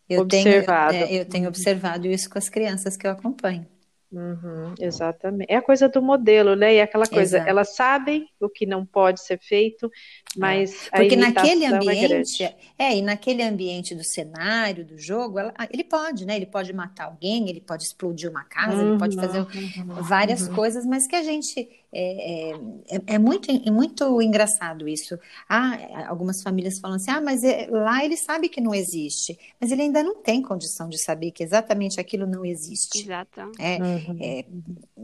Eu 0.09 0.23
observado. 0.23 0.91
Tenho, 0.91 1.05
é, 1.05 1.21
eu 1.21 1.25
tenho 1.25 1.47
observado 1.47 2.07
isso 2.07 2.29
com 2.29 2.37
as 2.37 2.49
crianças 2.49 2.97
que 2.97 3.07
eu 3.07 3.11
acompanho. 3.11 3.65
Uhum, 4.11 4.73
exatamente. 4.79 5.51
É 5.51 5.57
a 5.57 5.61
coisa 5.61 5.87
do 5.87 6.01
modelo, 6.01 6.55
né? 6.55 6.75
E 6.75 6.81
aquela 6.81 7.05
coisa, 7.05 7.37
Exato. 7.37 7.49
elas 7.49 7.75
sabem 7.75 8.27
o 8.39 8.49
que 8.49 8.65
não 8.65 8.83
pode 8.83 9.21
ser 9.21 9.39
feito, 9.39 9.85
é. 9.85 9.89
mas 10.35 10.89
é. 10.91 10.97
porque 10.97 11.15
naquele 11.15 11.65
ambiente, 11.67 12.43
é, 12.43 12.57
é, 12.77 12.97
e 12.97 13.01
naquele 13.03 13.43
ambiente 13.43 13.93
do 13.93 14.03
cenário 14.03 14.83
do 14.83 14.97
jogo, 14.97 15.37
ela, 15.37 15.53
ele 15.71 15.83
pode, 15.83 16.25
né? 16.25 16.35
Ele 16.35 16.47
pode 16.47 16.73
matar 16.73 17.05
alguém, 17.05 17.47
ele 17.47 17.61
pode 17.61 17.83
explodir 17.83 18.31
uma 18.31 18.43
casa, 18.43 18.77
uhum, 18.77 18.89
ele 18.89 18.97
pode 18.97 19.15
uhum, 19.15 19.23
fazer 19.23 19.39
uhum, 19.39 20.01
várias 20.01 20.47
uhum. 20.47 20.55
coisas, 20.55 20.85
mas 20.87 21.05
que 21.05 21.15
a 21.15 21.23
gente 21.23 21.69
é, 21.91 22.51
é, 22.87 23.15
é, 23.15 23.19
muito, 23.19 23.49
é 23.49 23.71
muito 23.71 24.21
engraçado 24.21 24.87
isso. 24.87 25.17
Ah, 25.47 26.07
algumas 26.07 26.41
famílias 26.43 26.79
falam 26.79 26.97
assim: 26.97 27.09
ah, 27.09 27.19
mas 27.19 27.43
é, 27.43 27.67
lá 27.69 28.05
ele 28.05 28.15
sabe 28.15 28.47
que 28.47 28.61
não 28.61 28.75
existe, 28.75 29.37
mas 29.59 29.71
ele 29.71 29.81
ainda 29.81 30.03
não 30.03 30.21
tem 30.21 30.41
condição 30.41 30.87
de 30.87 31.01
saber 31.01 31.31
que 31.31 31.43
exatamente 31.43 31.99
aquilo 31.99 32.27
não 32.27 32.45
existe. 32.45 33.01
Exato. 33.01 33.51
É, 33.59 33.77
uhum. 33.77 34.17
é, 34.21 34.45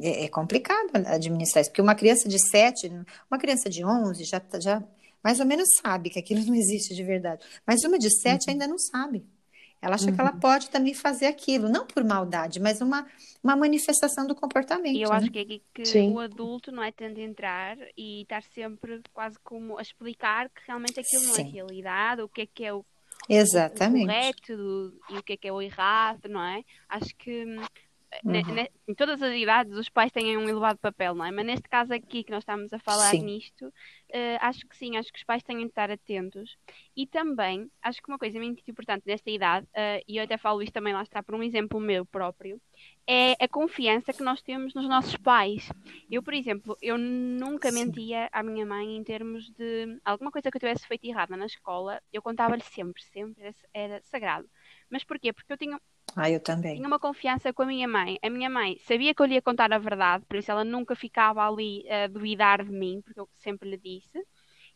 é, 0.02 0.26
é, 0.26 0.28
complicado 0.28 0.92
administrar 1.08 1.62
isso, 1.62 1.72
porque 1.72 1.82
uma 1.82 1.96
criança 1.96 2.30
de 2.30 2.40
7, 2.40 2.92
uma 3.30 3.40
criança 3.40 3.68
de 3.70 3.84
11 3.84 4.24
já, 4.24 4.42
já 4.60 4.84
mais 5.24 5.40
ou 5.40 5.46
menos 5.46 5.68
sabe 5.82 6.12
que 6.12 6.20
aquilo 6.20 6.46
não 6.46 6.54
existe 6.54 6.94
de 6.94 7.04
verdade, 7.04 7.44
mas 7.66 7.84
uma 7.84 7.98
de 7.98 8.12
7 8.12 8.46
uhum. 8.46 8.54
ainda 8.54 8.68
não 8.68 8.78
sabe. 8.78 9.26
Ela 9.82 9.96
acha 9.96 10.08
uhum. 10.08 10.16
que 10.16 10.22
ela 10.22 10.34
uhum. 10.34 10.40
pode 10.40 10.70
também 10.70 10.94
fazer 10.94 11.28
aquilo, 11.28 11.70
não 11.70 11.86
por 11.86 12.04
maldade, 12.04 12.60
mas 12.60 12.82
uma, 12.82 13.06
uma 13.44 13.56
manifestação 13.56 14.26
do 14.26 14.34
comportamento. 14.34 14.96
E 14.96 15.02
eu 15.02 15.10
né? 15.10 15.18
acho 15.18 15.32
que 15.32 15.40
é 15.40 15.84
que 15.84 16.00
o 16.00 16.20
adulto 16.20 16.72
não 16.72 16.82
é 16.82 16.92
tanto 16.92 17.20
entrar 17.20 17.78
e 17.96 18.24
estar 18.24 18.42
sempre 18.44 19.02
quase 19.14 19.38
como 19.44 19.78
a 19.78 19.82
explicar 19.82 20.50
que 20.50 20.62
realmente 20.66 21.00
aquilo 21.00 21.22
Sim. 21.22 21.28
não 21.28 21.50
é 21.50 21.52
realidade, 21.52 22.22
o 22.22 22.30
que 22.30 22.42
é 22.42 22.46
que 22.46 22.66
é 22.66 22.74
o, 22.74 22.84
Exatamente. 23.30 24.04
o 24.04 24.08
correto 24.08 24.94
e 25.10 25.18
o 25.18 25.24
que 25.24 25.34
é 25.34 25.38
que 25.38 25.48
é 25.48 25.54
o 25.54 25.62
errado, 25.62 26.28
não 26.30 26.44
é? 26.44 26.64
Acho 26.90 27.16
que 27.16 27.46
Uhum. 28.24 28.66
em 28.88 28.94
todas 28.94 29.22
as 29.22 29.34
idades 29.36 29.78
os 29.78 29.90
pais 29.90 30.12
têm 30.12 30.38
um 30.38 30.48
elevado 30.48 30.80
papel, 30.80 31.14
não 31.14 31.26
é? 31.26 31.32
Mas 31.32 31.46
neste 31.46 31.68
caso 31.68 31.94
aqui 31.94 32.24
que 32.24 32.32
nós 32.32 32.44
estamos 32.44 32.72
a 32.72 32.80
falar 32.80 33.12
sim. 33.12 33.24
nisto, 33.24 33.68
uh, 33.68 34.38
acho 34.40 34.66
que 34.68 34.78
sim, 34.78 34.96
acho 34.96 35.12
que 35.12 35.18
os 35.18 35.24
pais 35.24 35.44
têm 35.44 35.58
de 35.58 35.66
estar 35.66 35.92
atentos. 35.92 36.58
E 36.96 37.06
também, 37.06 37.70
acho 37.82 38.02
que 38.02 38.10
uma 38.10 38.18
coisa 38.18 38.40
muito 38.40 38.64
importante 38.70 39.04
nesta 39.06 39.30
idade, 39.30 39.66
uh, 39.68 40.04
e 40.08 40.18
eu 40.18 40.24
até 40.24 40.38
falo 40.38 40.62
isto 40.62 40.74
também 40.74 40.94
lá 40.94 41.04
está 41.04 41.22
por 41.22 41.36
um 41.36 41.44
exemplo 41.44 41.80
meu 41.80 42.06
próprio, 42.06 42.62
é 43.08 43.34
a 43.44 43.48
confiança 43.48 44.14
que 44.14 44.24
nós 44.24 44.42
temos 44.42 44.74
nos 44.74 44.88
nossos 44.88 45.18
pais. 45.18 45.70
Eu, 46.10 46.24
por 46.24 46.34
exemplo, 46.34 46.78
eu 46.82 46.98
nunca 46.98 47.72
sim. 47.72 47.86
mentia 47.86 48.30
à 48.32 48.42
minha 48.42 48.66
mãe 48.66 48.96
em 48.96 49.04
termos 49.04 49.50
de 49.52 50.00
alguma 50.04 50.32
coisa 50.32 50.50
que 50.50 50.58
eu 50.58 50.60
tivesse 50.60 50.88
feito 50.88 51.06
errada 51.06 51.36
na 51.36 51.46
escola, 51.46 52.02
eu 52.14 52.22
contava-lhe 52.22 52.64
sempre, 52.64 53.04
sempre, 53.04 53.44
era, 53.44 53.56
era 53.74 54.02
sagrado. 54.04 54.50
Mas 54.90 55.04
porquê? 55.04 55.34
Porque 55.34 55.52
eu 55.52 55.58
tinha 55.58 55.80
ah, 56.16 56.30
eu 56.30 56.40
também. 56.40 56.76
Tinha 56.76 56.88
uma 56.88 57.00
confiança 57.00 57.52
com 57.52 57.64
a 57.64 57.66
minha 57.66 57.88
mãe. 57.88 58.18
A 58.24 58.30
minha 58.30 58.50
mãe 58.50 58.78
sabia 58.80 59.14
que 59.14 59.22
eu 59.22 59.26
lhe 59.26 59.36
ia 59.36 59.42
contar 59.42 59.74
a 59.74 59.78
verdade, 59.78 60.26
por 60.26 60.38
isso 60.38 60.50
ela 60.50 60.64
nunca 60.64 60.96
ficava 60.96 61.46
ali 61.46 61.86
a 61.90 62.08
duvidar 62.08 62.64
de 62.64 62.72
mim, 62.72 63.02
porque 63.04 63.20
eu 63.20 63.28
sempre 63.36 63.70
lhe 63.70 63.78
disse. 63.78 64.26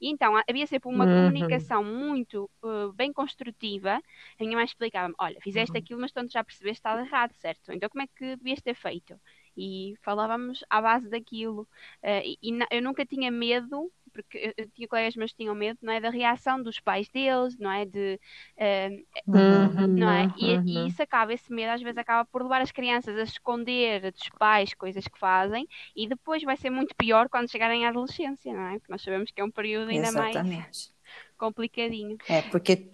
E 0.02 0.10
então 0.10 0.34
havia 0.47 0.65
sempre 0.65 0.89
uma 0.89 1.06
uhum. 1.06 1.28
comunicação 1.28 1.84
muito 1.84 2.49
uh, 2.63 2.91
bem 2.93 3.12
construtiva. 3.12 4.02
A 4.39 4.43
minha 4.43 4.56
mãe 4.56 4.65
explicava-me: 4.65 5.15
olha, 5.17 5.39
fizeste 5.41 5.71
uhum. 5.71 5.82
aquilo, 5.82 6.02
mas 6.02 6.12
tu 6.12 6.25
já 6.30 6.43
percebeste 6.43 6.82
que 6.82 6.88
estava 6.88 7.02
errado, 7.02 7.34
certo? 7.34 7.71
Então 7.71 7.89
como 7.89 8.04
é 8.04 8.08
que 8.08 8.36
devias 8.36 8.62
ter 8.62 8.75
feito? 8.75 9.19
E 9.56 9.95
falávamos 10.02 10.63
à 10.69 10.82
base 10.82 11.10
daquilo. 11.10 11.62
Uh, 12.04 12.23
e, 12.23 12.38
e 12.41 12.60
eu 12.71 12.82
nunca 12.82 13.06
tinha 13.06 13.32
medo 13.32 13.91
porque 14.10 14.54
eu, 14.58 14.69
tinha 14.72 14.88
colegas 14.88 15.15
meus 15.15 15.32
que 15.32 15.38
tinham 15.38 15.56
medo, 15.56 15.80
não 15.82 15.93
é, 15.93 16.00
da 16.00 16.10
reação 16.10 16.62
dos 16.62 16.80
pais 16.80 17.08
deles, 17.10 17.58
não 17.58 17.72
é, 17.72 17.86
de, 17.86 18.19
uh, 18.58 19.32
uhum, 19.32 19.88
não 19.88 20.10
é, 20.10 20.34
e, 20.38 20.58
uhum. 20.58 20.63
e, 20.65 20.88
isso 20.88 21.02
acaba, 21.02 21.34
esse 21.34 21.52
medo 21.52 21.72
às 21.72 21.82
vezes 21.82 21.98
acaba 21.98 22.26
por 22.26 22.41
levar 22.41 22.62
as 22.62 22.72
crianças 22.72 23.17
a 23.17 23.24
esconder 23.24 24.12
dos 24.12 24.30
pais 24.38 24.74
coisas 24.74 25.08
que 25.08 25.19
fazem 25.19 25.67
e 25.95 26.08
depois 26.08 26.43
vai 26.43 26.58
ser 26.58 26.69
muito 26.69 26.95
pior 26.95 27.30
quando 27.30 27.50
chegarem 27.50 27.86
à 27.86 27.89
adolescência, 27.89 28.54
não 28.54 28.67
é, 28.67 28.80
porque 28.80 28.91
nós 28.91 29.02
sabemos 29.02 29.32
que 29.32 29.41
é 29.41 29.43
um 29.43 29.52
período 29.52 29.89
ainda 29.89 30.08
Exatamente. 30.08 30.58
mais 30.58 30.93
complicadinho. 31.38 32.17
É, 32.28 32.41
porque 32.43 32.88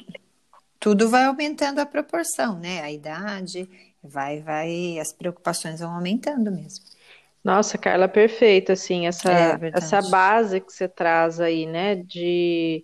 tudo 0.79 1.09
vai 1.09 1.23
aumentando 1.23 1.79
a 1.79 1.85
proporção, 1.85 2.59
né, 2.59 2.81
a 2.81 2.91
idade, 2.91 3.67
vai, 4.03 4.41
vai, 4.41 4.99
as 4.99 5.11
preocupações 5.13 5.79
vão 5.79 5.91
aumentando 5.91 6.51
mesmo. 6.51 6.85
Nossa, 7.45 7.77
Carla, 7.77 8.07
perfeito, 8.07 8.71
assim, 8.71 9.05
essa, 9.05 9.31
é 9.31 9.71
essa 9.75 10.01
base 10.09 10.59
que 10.59 10.73
você 10.73 10.87
traz 10.87 11.39
aí, 11.39 11.67
né, 11.67 11.93
de, 11.93 12.83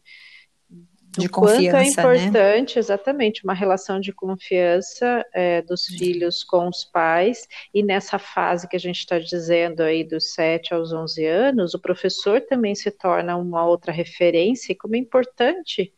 de 1.17 1.28
quanto 1.28 1.60
é 1.60 1.71
né? 1.71 1.88
importante, 1.88 2.76
né? 2.76 2.80
exatamente, 2.80 3.43
uma 3.43 3.56
relação 3.56 4.00
de 4.00 4.13
confiança 4.13 5.26
é, 5.34 5.63
dos 5.63 5.88
filhos 5.88 6.43
com 6.43 6.67
os 6.67 6.84
pais, 6.84 7.47
e 7.74 7.82
nessa 7.82 8.19
fase 8.19 8.67
que 8.67 8.76
a 8.76 8.80
gente 8.80 9.00
está 9.00 9.17
dizendo 9.17 9.82
aí 9.82 10.04
dos 10.04 10.32
7 10.36 10.76
aos 10.76 10.93
11 10.93 11.26
anos, 11.26 11.74
o 11.74 11.82
professor 11.82 12.39
também 12.41 12.76
se 12.76 12.91
torna 12.91 13.36
uma 13.38 13.65
outra 13.65 13.91
referência, 13.91 14.74
e 14.74 14.76
como 14.76 14.95
é 14.95 15.00
importante, 15.00 15.91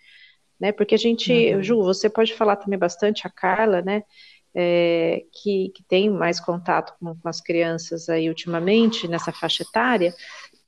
né, 0.58 0.72
porque 0.72 0.96
a 0.96 0.98
gente, 0.98 1.34
uhum. 1.54 1.62
Ju, 1.62 1.84
você 1.84 2.10
pode 2.10 2.34
falar 2.34 2.56
também 2.56 2.80
bastante, 2.80 3.28
a 3.28 3.30
Carla, 3.30 3.82
né, 3.82 4.04
é, 4.56 5.24
que, 5.32 5.70
que 5.76 5.84
tem 5.84 6.10
mais 6.10 6.40
contato 6.40 6.94
com, 7.00 7.16
com 7.16 7.30
as 7.30 7.42
crianças 7.42 8.10
aí 8.10 8.30
ultimamente, 8.30 9.08
nessa 9.08 9.32
faixa 9.32 9.64
etária, 9.64 10.14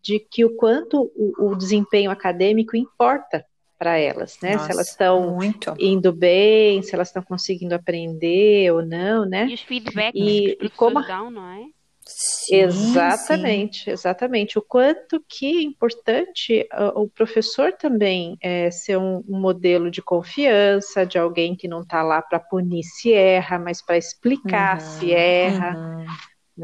de 0.02 0.20
que 0.20 0.46
o 0.46 0.56
quanto 0.56 1.12
o, 1.16 1.52
o 1.52 1.56
desempenho 1.56 2.12
acadêmico 2.12 2.76
importa 2.76 3.46
para 3.78 3.98
elas, 3.98 4.40
né? 4.42 4.54
Nossa, 4.54 4.66
se 4.66 4.72
elas 4.72 4.88
estão 4.88 5.40
indo 5.78 6.14
bem, 6.14 6.82
se 6.82 6.96
elas 6.96 7.10
estão 7.10 7.22
conseguindo 7.22 7.76
aprender 7.76 8.72
ou 8.72 8.86
não, 8.86 9.26
né? 9.26 9.48
E 9.48 9.54
os 9.54 9.62
feedbacks 9.62 10.22
e, 10.22 10.56
que 10.56 10.66
os 10.66 10.74
como... 10.74 11.02
dão, 11.02 11.30
não 11.30 11.50
é? 11.50 11.66
Sim, 12.08 12.58
exatamente, 12.58 13.86
sim. 13.86 13.92
exatamente. 13.92 14.60
O 14.60 14.62
quanto 14.62 15.24
que 15.28 15.58
é 15.58 15.62
importante 15.64 16.68
uh, 16.72 17.02
o 17.02 17.10
professor 17.10 17.74
também 17.74 18.38
é, 18.42 18.70
ser 18.70 18.98
um, 18.98 19.24
um, 19.28 19.40
modelo 19.40 19.90
de 19.90 20.04
confiança, 20.04 21.04
de 21.04 21.18
alguém 21.18 21.56
que 21.56 21.68
não 21.68 21.82
está 21.82 22.04
lá 22.04 22.22
para 22.22 22.40
punir 22.40 22.84
se 22.84 23.12
erra, 23.12 23.58
mas 23.58 23.82
para 23.82 23.98
explicar 23.98 24.76
uhum, 24.76 25.00
se 25.00 25.12
erra. 25.12 25.76
Uhum, 25.76 26.06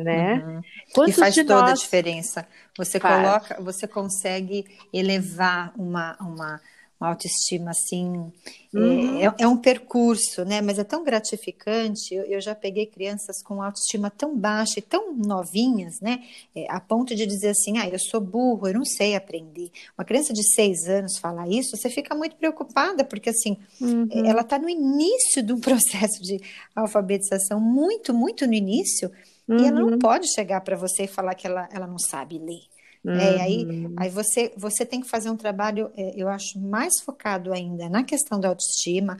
né? 0.04 0.36
Uhum. 0.46 0.62
E 1.08 1.12
faz 1.12 1.36
toda 1.36 1.56
nós... 1.56 1.72
a 1.72 1.74
diferença. 1.74 2.48
Você 2.78 3.00
faz. 3.00 3.26
coloca, 3.26 3.62
você 3.62 3.88
consegue 3.88 4.66
elevar 4.94 5.74
uma, 5.76 6.16
uma 6.22 6.62
uma 7.02 7.10
autoestima 7.10 7.72
assim. 7.72 8.32
Uhum. 8.72 9.20
É, 9.20 9.34
é, 9.40 9.48
um 9.48 9.58
percurso, 9.58 10.46
né? 10.46 10.62
Mas 10.62 10.78
é 10.78 10.84
tão 10.84 11.04
gratificante. 11.04 12.14
Eu, 12.14 12.24
eu, 12.26 12.40
já 12.40 12.54
peguei 12.54 12.86
crianças 12.86 13.42
com 13.42 13.62
autoestima 13.62 14.12
tão 14.12 14.38
baixa 14.38 14.78
e 14.78 14.82
tão 14.84 15.12
novinhas, 15.14 16.00
né? 16.00 16.24
É, 16.56 16.72
a 16.72 16.80
ponto 16.80 17.16
de 17.16 17.26
dizer 17.26 17.50
assim: 17.50 17.80
ah, 17.80 17.90
eu 17.90 17.98
sou 18.00 18.22
burro, 18.22 18.68
eu 18.68 18.76
não 18.76 18.86
sei 18.86 19.16
aprender. 19.16 19.72
Uma 19.98 20.06
criança 20.06 20.32
de 20.32 20.44
seis 20.54 20.88
anos 20.88 21.18
falar 21.18 21.50
isso, 21.50 21.76
você 21.76 21.90
fica 21.90 22.14
muito 22.14 22.36
preocupada, 22.36 23.04
porque 23.04 23.32
assim, 23.32 23.58
uhum. 23.82 24.08
ela 24.24 24.42
está 24.42 24.60
no 24.60 24.70
início 24.70 25.42
de 25.42 25.52
um 25.52 25.60
processo 25.60 26.22
de 26.22 26.40
alfabetização, 26.76 27.60
muito, 27.60 28.14
muito 28.14 28.46
no 28.46 28.54
início. 28.54 29.12
Uhum. 29.48 29.58
E 29.58 29.66
ela 29.66 29.80
não 29.80 29.90
uhum. 29.90 30.00
pode 30.00 30.32
chegar 30.32 30.62
para 30.62 30.78
você 30.78 31.06
e 31.06 31.08
falar 31.08 31.34
que 31.34 31.48
ela, 31.48 31.68
ela 31.74 31.88
não 31.88 31.98
sabe 31.98 32.38
ler. 32.38 32.62
Uhum. 33.04 33.14
É, 33.14 33.42
aí, 33.42 33.68
aí 33.98 34.10
você, 34.10 34.54
você 34.56 34.86
tem 34.86 35.02
que 35.02 35.10
fazer 35.10 35.30
um 35.30 35.36
trabalho, 35.36 35.92
é, 35.98 36.14
eu 36.16 36.28
acho, 36.28 36.60
mais 36.60 37.02
focado 37.02 37.52
ainda 37.52 37.90
na 37.90 38.04
questão 38.04 38.40
da 38.40 38.50
autoestima, 38.50 39.18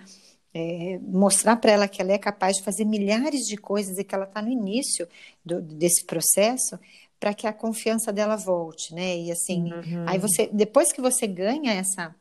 é, 0.54 1.00
mostrar 1.02 1.56
para 1.56 1.72
ela 1.72 1.88
que 1.88 2.02
ela 2.02 2.12
é 2.12 2.18
capaz 2.18 2.58
de 2.58 2.64
fazer 2.64 2.86
milhares 2.86 3.42
de 3.42 3.58
coisas 3.58 3.98
e 3.98 4.04
que 4.04 4.14
ela 4.14 4.26
está 4.26 4.42
no 4.42 4.50
início 4.50 5.08
do, 5.44 5.62
desse 5.62 6.06
processo 6.06 6.78
para 7.20 7.34
que 7.34 7.48
a 7.48 7.54
confiança 7.54 8.12
dela 8.12 8.36
volte, 8.36 8.94
né? 8.94 9.18
E 9.18 9.32
assim, 9.32 9.72
uhum. 9.72 10.06
aí 10.08 10.18
você, 10.18 10.50
depois 10.52 10.92
que 10.92 11.02
você 11.02 11.28
ganha 11.28 11.72
essa 11.74 12.16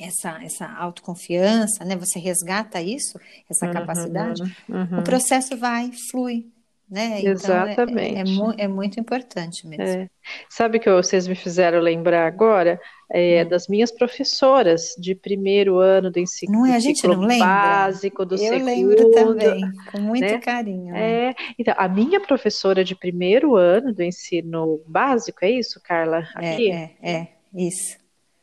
essa, 0.00 0.40
essa 0.44 0.66
autoconfiança, 0.66 1.84
né? 1.84 1.96
Você 1.96 2.20
resgata 2.20 2.80
isso, 2.80 3.18
essa 3.50 3.66
uhum, 3.66 3.72
capacidade, 3.72 4.42
uhum. 4.68 5.00
o 5.00 5.02
processo 5.02 5.56
vai, 5.56 5.90
flui, 6.10 6.46
né? 6.90 7.20
Exatamente. 7.22 8.30
Então 8.30 8.52
é, 8.52 8.62
é, 8.62 8.64
é, 8.64 8.68
muito 8.68 8.98
importante 8.98 9.66
mesmo. 9.66 9.84
É. 9.84 10.10
Sabe 10.48 10.78
que 10.78 10.90
vocês 10.90 11.28
me 11.28 11.34
fizeram 11.34 11.80
lembrar 11.80 12.26
agora 12.26 12.80
é, 13.12 13.44
hum. 13.44 13.48
das 13.48 13.68
minhas 13.68 13.90
professoras 13.90 14.94
de 14.98 15.14
primeiro 15.14 15.78
ano 15.78 16.10
do 16.10 16.18
ensino 16.18 16.52
não 16.52 16.66
é, 16.66 16.74
a 16.74 16.78
gente 16.78 17.06
não 17.06 17.20
lembra. 17.20 17.46
básico, 17.46 18.24
do 18.24 18.36
Eu 18.36 18.38
segundo. 18.38 18.64
lembro 18.64 19.10
também, 19.10 19.72
com 19.92 19.98
muito 19.98 20.24
né? 20.24 20.38
carinho. 20.38 20.92
Né? 20.92 21.28
É, 21.28 21.34
então, 21.58 21.74
a 21.76 21.88
minha 21.88 22.20
professora 22.20 22.82
de 22.82 22.94
primeiro 22.94 23.54
ano 23.54 23.92
do 23.92 24.02
ensino 24.02 24.80
básico, 24.86 25.44
é 25.44 25.50
isso, 25.50 25.80
Carla? 25.82 26.26
É, 26.40 26.52
Aqui? 26.52 26.70
É, 26.70 26.90
é, 27.02 27.28
isso. 27.54 27.98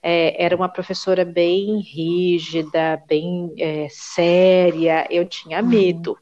Era 0.08 0.56
uma 0.56 0.70
professora 0.70 1.26
bem 1.26 1.80
rígida, 1.80 3.02
bem 3.08 3.52
séria, 3.90 5.08
eu 5.10 5.26
tinha 5.26 5.64
uhum. 5.64 5.68
medo. 5.68 6.16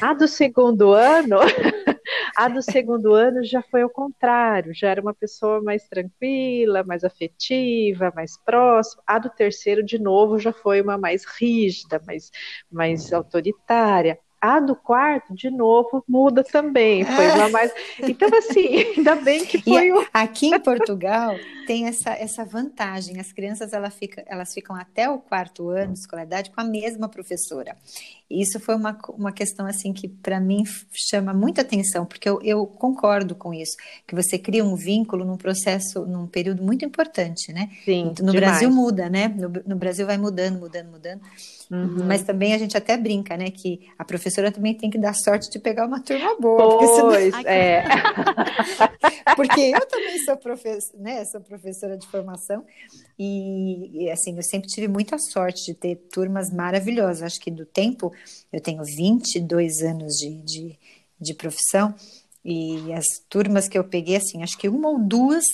A 0.00 0.14
do 0.14 0.28
segundo 0.28 0.92
ano, 0.92 1.38
a 2.36 2.48
do 2.48 2.62
segundo 2.62 3.14
ano 3.14 3.44
já 3.44 3.62
foi 3.62 3.82
ao 3.82 3.90
contrário, 3.90 4.72
já 4.74 4.88
era 4.88 5.00
uma 5.00 5.14
pessoa 5.14 5.60
mais 5.62 5.88
tranquila, 5.88 6.84
mais 6.84 7.04
afetiva, 7.04 8.12
mais 8.14 8.38
próxima. 8.44 9.02
A 9.06 9.18
do 9.18 9.30
terceiro, 9.30 9.84
de 9.84 9.98
novo, 9.98 10.38
já 10.38 10.52
foi 10.52 10.80
uma 10.80 10.96
mais 10.98 11.24
rígida, 11.24 12.00
mais, 12.06 12.30
mais 12.70 13.12
autoritária. 13.12 14.18
A 14.44 14.60
do 14.60 14.76
quarto, 14.76 15.34
de 15.34 15.48
novo, 15.50 16.04
muda 16.06 16.44
também. 16.44 17.02
Foi 17.02 17.28
uma 17.30 17.48
mais. 17.48 17.72
Então, 18.06 18.28
assim, 18.36 18.92
ainda 18.94 19.14
bem 19.14 19.42
que 19.46 19.62
foi. 19.62 19.88
E 19.88 20.06
aqui 20.12 20.48
em 20.48 20.60
Portugal 20.60 21.34
tem 21.66 21.86
essa, 21.86 22.10
essa 22.10 22.44
vantagem. 22.44 23.18
As 23.18 23.32
crianças 23.32 23.72
elas 23.72 23.94
ficam, 23.94 24.22
elas 24.26 24.52
ficam 24.52 24.76
até 24.76 25.08
o 25.08 25.18
quarto 25.18 25.70
ano 25.70 25.94
de 25.94 26.00
escolaridade 26.00 26.50
com 26.50 26.60
a 26.60 26.64
mesma 26.64 27.08
professora. 27.08 27.74
Isso 28.30 28.58
foi 28.58 28.74
uma, 28.74 28.98
uma 29.10 29.32
questão 29.32 29.66
assim 29.66 29.92
que 29.92 30.08
para 30.08 30.40
mim 30.40 30.64
chama 30.92 31.32
muita 31.32 31.60
atenção, 31.60 32.04
porque 32.04 32.28
eu, 32.28 32.40
eu, 32.42 32.66
concordo 32.66 33.34
com 33.34 33.52
isso, 33.52 33.76
que 34.06 34.14
você 34.14 34.38
cria 34.38 34.64
um 34.64 34.74
vínculo 34.74 35.24
num 35.24 35.36
processo, 35.36 36.04
num 36.06 36.26
período 36.26 36.62
muito 36.62 36.84
importante, 36.84 37.52
né? 37.52 37.70
Sim, 37.84 38.06
no 38.20 38.32
demais. 38.32 38.34
Brasil 38.34 38.70
muda, 38.70 39.08
né? 39.08 39.28
No, 39.28 39.50
no, 39.66 39.76
Brasil 39.76 40.06
vai 40.06 40.16
mudando, 40.16 40.58
mudando, 40.58 40.90
mudando. 40.90 41.20
Uhum. 41.70 42.04
Mas 42.06 42.22
também 42.22 42.52
a 42.54 42.58
gente 42.58 42.76
até 42.76 42.96
brinca, 42.96 43.36
né? 43.36 43.50
Que 43.50 43.88
a 43.98 44.04
professora 44.04 44.52
também 44.52 44.74
tem 44.74 44.90
que 44.90 44.98
dar 44.98 45.14
sorte 45.14 45.50
de 45.50 45.58
pegar 45.58 45.86
uma 45.86 46.00
turma 46.00 46.36
boa. 46.38 46.78
Pois, 46.78 47.34
senão... 47.34 47.48
é. 47.50 47.84
porque 49.36 49.60
eu 49.60 49.86
também 49.86 50.18
sou, 50.24 50.38
né? 50.98 51.24
sou 51.24 51.40
professora 51.40 51.96
de 51.96 52.06
formação 52.06 52.64
e, 53.18 54.04
e, 54.04 54.10
assim, 54.10 54.36
eu 54.36 54.42
sempre 54.42 54.68
tive 54.68 54.88
muita 54.88 55.16
sorte 55.18 55.66
de 55.66 55.74
ter 55.74 55.96
turmas 56.12 56.50
maravilhosas. 56.52 57.22
Acho 57.22 57.40
que 57.40 57.50
do 57.50 57.64
tempo, 57.64 58.12
eu 58.52 58.60
tenho 58.60 58.82
22 58.84 59.80
anos 59.82 60.14
de, 60.14 60.42
de, 60.42 60.78
de 61.20 61.34
profissão, 61.34 61.94
e 62.44 62.92
as 62.92 63.06
turmas 63.28 63.68
que 63.68 63.78
eu 63.78 63.84
peguei, 63.84 64.16
assim, 64.16 64.42
acho 64.42 64.58
que 64.58 64.68
uma 64.68 64.90
ou 64.90 64.98
duas 64.98 65.44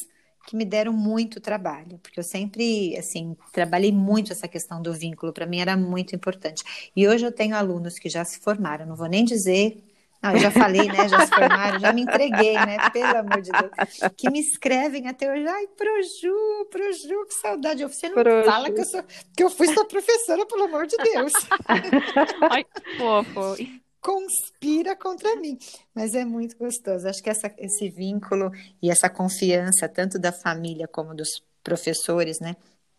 que 0.51 0.57
me 0.57 0.65
deram 0.65 0.93
muito 0.93 1.41
trabalho, 1.41 1.97
porque 2.03 2.19
eu 2.19 2.25
sempre, 2.25 2.97
assim, 2.99 3.37
trabalhei 3.53 3.93
muito 3.93 4.33
essa 4.33 4.49
questão 4.49 4.83
do 4.83 4.93
vínculo, 4.93 5.33
para 5.33 5.47
mim 5.47 5.61
era 5.61 5.77
muito 5.77 6.17
importante. 6.17 6.65
E 6.95 7.07
hoje 7.07 7.25
eu 7.25 7.31
tenho 7.31 7.55
alunos 7.55 8.01
que 8.01 8.09
já 8.09 8.25
se 8.25 8.41
formaram, 8.41 8.85
não 8.85 8.97
vou 8.97 9.07
nem 9.07 9.25
dizer 9.25 9.81
não, 10.23 10.33
eu 10.33 10.39
já 10.39 10.51
falei, 10.51 10.87
né? 10.87 11.09
Já 11.09 11.25
se 11.25 11.33
formaram, 11.33 11.79
já 11.81 11.95
me 11.95 12.03
entreguei, 12.03 12.53
né? 12.53 12.91
Pelo 12.93 13.17
amor 13.17 13.41
de 13.41 13.51
Deus. 13.51 14.13
Que 14.19 14.29
me 14.29 14.39
escrevem 14.39 15.09
até 15.09 15.33
hoje. 15.33 15.47
Ai, 15.47 15.67
Proju, 15.69 16.67
Proju, 16.71 17.27
que 17.27 17.35
saudade. 17.35 17.83
Você 17.85 18.09
não 18.09 18.17
Proju. 18.17 18.45
fala 18.45 18.71
que 18.71 18.81
eu, 18.81 18.85
sou, 18.85 19.03
que 19.35 19.43
eu 19.43 19.49
fui 19.49 19.73
sua 19.73 19.87
professora, 19.87 20.45
pelo 20.45 20.65
amor 20.65 20.87
de 20.87 20.97
Deus. 20.99 21.33
Ai, 22.51 22.67
fofo. 22.99 23.57
Conspira 24.01 24.97
contra 24.97 25.37
mim. 25.37 25.59
Mas 25.95 26.15
é 26.15 26.25
muito 26.25 26.57
gostoso. 26.57 27.07
Acho 27.07 27.23
que 27.23 27.31
essa, 27.31 27.53
esse 27.59 27.89
vínculo 27.89 28.51
e 28.83 28.91
essa 28.91 29.11
confiança, 29.11 29.89
tanto 29.89 30.19
da 30.19 30.33
família 30.33 30.89
como 30.89 31.15
dos 31.15 31.29
professores, 31.63 32.41
né? 32.41 32.57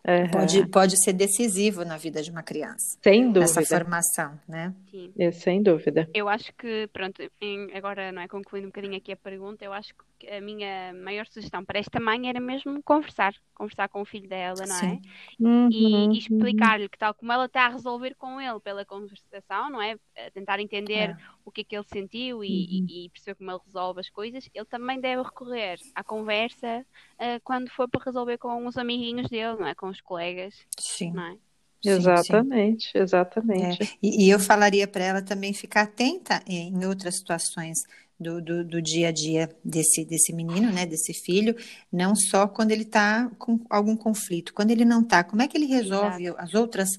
Uhum. 0.08 0.32
Pode, 0.32 0.68
pode 0.68 1.04
ser 1.04 1.14
decisivo 1.14 1.86
na 1.86 1.96
vida 1.98 2.24
de 2.24 2.32
uma 2.32 2.42
criança. 2.42 2.98
Sem 3.04 3.32
dúvida. 3.32 3.44
Essa 3.44 3.64
formação, 3.64 4.40
né? 4.48 4.74
Sim. 4.90 5.14
É, 5.18 5.32
sem 5.32 5.62
dúvida. 5.62 6.10
Eu 6.14 6.28
acho 6.28 6.52
que, 6.54 6.88
pronto, 6.92 7.22
em, 7.40 7.72
agora 7.76 8.12
não 8.12 8.22
é 8.22 8.28
concluindo 8.28 8.68
um 8.68 8.72
bocadinho 8.72 8.98
aqui 8.98 9.12
a 9.12 9.18
pergunta, 9.18 9.64
eu 9.64 9.72
acho 9.72 9.94
que 9.94 10.28
a 10.30 10.42
minha 10.42 10.94
maior 10.94 11.26
sugestão 11.28 11.64
para 11.64 11.80
esta 11.80 12.00
mãe 12.00 12.30
era 12.30 12.40
mesmo 12.40 12.82
conversar, 12.84 13.34
conversar 13.56 13.90
com 13.90 14.02
o 14.02 14.06
filho 14.06 14.28
dela, 14.28 14.66
não 14.68 14.76
é? 14.76 15.00
Uhum. 15.40 15.70
E, 15.72 16.08
e 16.08 16.18
explicar-lhe 16.18 16.90
que 16.90 16.98
tal 16.98 17.14
como 17.14 17.32
ela 17.32 17.46
está 17.46 17.66
a 17.66 17.70
resolver 17.70 18.16
com 18.16 18.40
ele 18.40 18.60
pela 18.60 18.86
conversação, 18.86 19.70
não 19.70 19.82
é? 19.82 19.98
A 20.18 20.32
tentar 20.32 20.60
entender 20.60 21.12
é. 21.12 21.18
o 21.44 21.52
que 21.52 21.62
é 21.62 21.64
que 21.64 21.76
ele 21.76 21.86
sentiu 21.86 22.44
e, 22.44 22.48
uhum. 22.48 22.86
e, 22.90 23.10
perceber 23.10 23.36
como 23.36 23.52
ele 23.52 23.60
resolve 23.66 24.00
as 24.00 24.10
coisas, 24.10 24.50
ele 24.54 24.66
também 24.66 25.00
deve 25.00 25.24
recorrer 25.24 25.80
à 25.96 26.04
conversa 26.04 26.86
uh, 27.22 27.40
quando 27.44 27.70
for 27.70 27.88
para 27.88 28.04
resolver 28.04 28.38
com 28.38 28.66
os 28.66 28.78
amiguinhos 28.78 29.30
dele, 29.30 29.56
não 29.60 29.68
é? 29.68 29.76
Com 29.76 29.88
os 29.88 30.02
colegas, 30.02 30.56
Sim. 30.78 31.12
não 31.14 31.24
é? 31.24 31.38
exatamente, 31.84 32.92
sim. 32.92 33.00
exatamente. 33.00 33.84
É. 33.84 33.88
E, 34.02 34.26
e, 34.26 34.30
eu 34.30 34.40
falaria 34.40 34.88
para 34.88 35.04
ela 35.04 35.22
também 35.22 35.52
ficar 35.52 35.82
atenta 35.82 36.42
em 36.46 36.86
outras 36.86 37.18
situações 37.18 37.80
do, 38.20 38.40
do, 38.40 38.64
do, 38.64 38.82
dia 38.82 39.08
a 39.08 39.12
dia 39.12 39.50
desse, 39.66 40.06
desse 40.06 40.32
menino, 40.32 40.72
né, 40.72 40.86
desse 40.86 41.12
filho, 41.12 41.56
não 41.92 42.16
só 42.16 42.48
quando 42.48 42.70
ele 42.70 42.84
está 42.84 43.32
com 43.40 43.60
algum 43.68 43.96
conflito, 43.96 44.54
quando 44.54 44.70
ele 44.70 44.86
não 44.86 45.02
está, 45.02 45.24
como 45.24 45.42
é 45.42 45.48
que 45.48 45.58
ele 45.58 45.66
resolve 45.66 46.26
Exato. 46.26 46.40
as 46.40 46.54
outras, 46.54 46.90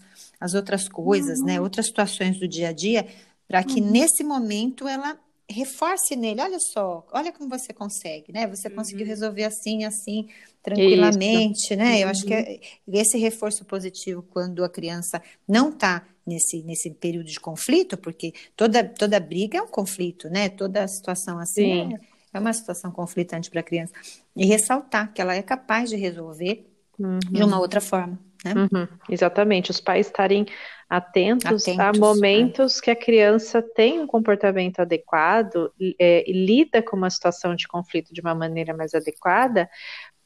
as 0.41 0.55
outras 0.55 0.89
coisas, 0.89 1.39
né, 1.39 1.53
uhum. 1.53 1.59
né, 1.59 1.61
outras 1.61 1.87
situações 1.87 2.41
do 2.41 2.49
dia 2.49 2.71
a 2.71 2.73
dia, 2.73 3.07
para 3.47 3.63
que 3.63 3.81
uhum. 3.81 3.89
nesse 3.89 4.25
momento 4.25 4.89
ela 4.89 5.17
reforce 5.53 6.17
nele, 6.17 6.41
olha 6.41 6.59
só, 6.59 7.07
olha 7.13 7.33
como 7.33 7.49
você 7.49 7.73
consegue, 7.73 8.33
né? 8.33 8.47
Você 8.47 8.69
conseguiu 8.69 9.05
uhum. 9.05 9.11
resolver 9.11 9.45
assim, 9.45 9.85
assim, 9.85 10.29
tranquilamente, 10.63 11.67
Isso. 11.67 11.77
né? 11.77 12.03
Eu 12.03 12.09
acho 12.09 12.25
que 12.25 12.35
é, 12.35 12.61
esse 12.89 13.19
reforço 13.19 13.65
positivo 13.65 14.23
quando 14.31 14.65
a 14.65 14.69
criança 14.69 15.23
não 15.47 15.71
está 15.71 16.07
nesse, 16.27 16.63
nesse 16.63 16.91
período 16.91 17.27
de 17.27 17.41
conflito, 17.41 17.97
porque 17.97 18.33
toda, 18.57 18.85
toda 18.85 19.21
briga 19.21 19.59
é 19.59 19.63
um 19.63 19.69
conflito, 19.69 20.29
né? 20.29 20.49
Toda 20.49 20.87
situação 20.89 21.39
assim 21.39 21.95
é, 21.95 21.99
é, 22.35 22.39
uma 22.41 22.53
situação 22.53 22.91
conflitante 22.91 23.51
para 23.51 23.61
a 23.61 23.65
criança. 23.65 23.93
E 24.35 24.47
ressaltar 24.47 25.13
que 25.13 25.21
ela 25.21 25.35
é 25.35 25.43
capaz 25.43 25.91
de 25.91 25.97
resolver 25.97 26.67
uhum. 26.99 27.19
de 27.19 27.43
uma 27.43 27.59
outra 27.61 27.81
forma. 27.81 28.19
Né? 28.45 28.55
Uhum. 28.55 28.89
Exatamente, 29.09 29.71
os 29.71 29.81
pais 29.81 30.07
estarem 30.07 30.47
atentos, 30.89 31.63
atentos 31.63 31.79
a 31.79 31.93
momentos 31.93 32.79
é. 32.79 32.83
que 32.83 32.91
a 32.91 32.97
criança 32.97 33.63
tem 33.63 34.01
um 34.01 34.07
comportamento 34.07 34.81
adequado 34.81 35.73
é, 35.99 36.29
e 36.29 36.33
lida 36.33 36.83
com 36.83 36.97
uma 36.97 37.09
situação 37.09 37.55
de 37.55 37.67
conflito 37.67 38.13
de 38.13 38.21
uma 38.21 38.35
maneira 38.35 38.77
mais 38.77 38.95
adequada 38.95 39.71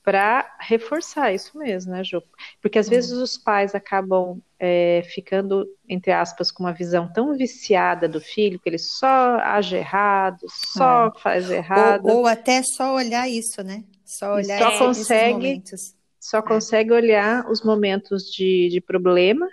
para 0.06 0.56
reforçar 0.60 1.34
isso 1.34 1.58
mesmo, 1.58 1.90
né, 1.90 2.04
Ju? 2.04 2.22
Porque 2.62 2.78
às 2.78 2.86
uhum. 2.86 2.90
vezes 2.90 3.10
os 3.10 3.36
pais 3.36 3.74
acabam 3.74 4.40
é, 4.56 5.02
ficando, 5.12 5.66
entre 5.88 6.12
aspas, 6.12 6.52
com 6.52 6.62
uma 6.62 6.72
visão 6.72 7.12
tão 7.12 7.36
viciada 7.36 8.08
do 8.08 8.20
filho 8.20 8.60
que 8.60 8.68
ele 8.68 8.78
só 8.78 9.38
age 9.40 9.74
errado, 9.74 10.46
só 10.48 11.08
é. 11.08 11.20
faz 11.20 11.50
errado. 11.50 12.06
Ou, 12.06 12.18
ou, 12.18 12.26
até 12.26 12.62
só 12.62 12.94
olhar 12.94 13.28
isso, 13.28 13.64
né? 13.64 13.82
Só 14.04 14.34
olhar 14.34 14.60
só 14.60 14.86
consegue, 14.86 15.60
Só 16.26 16.42
consegue 16.42 16.92
olhar 16.92 17.48
os 17.48 17.62
momentos 17.62 18.24
de, 18.24 18.68
de 18.68 18.80
problema 18.80 19.48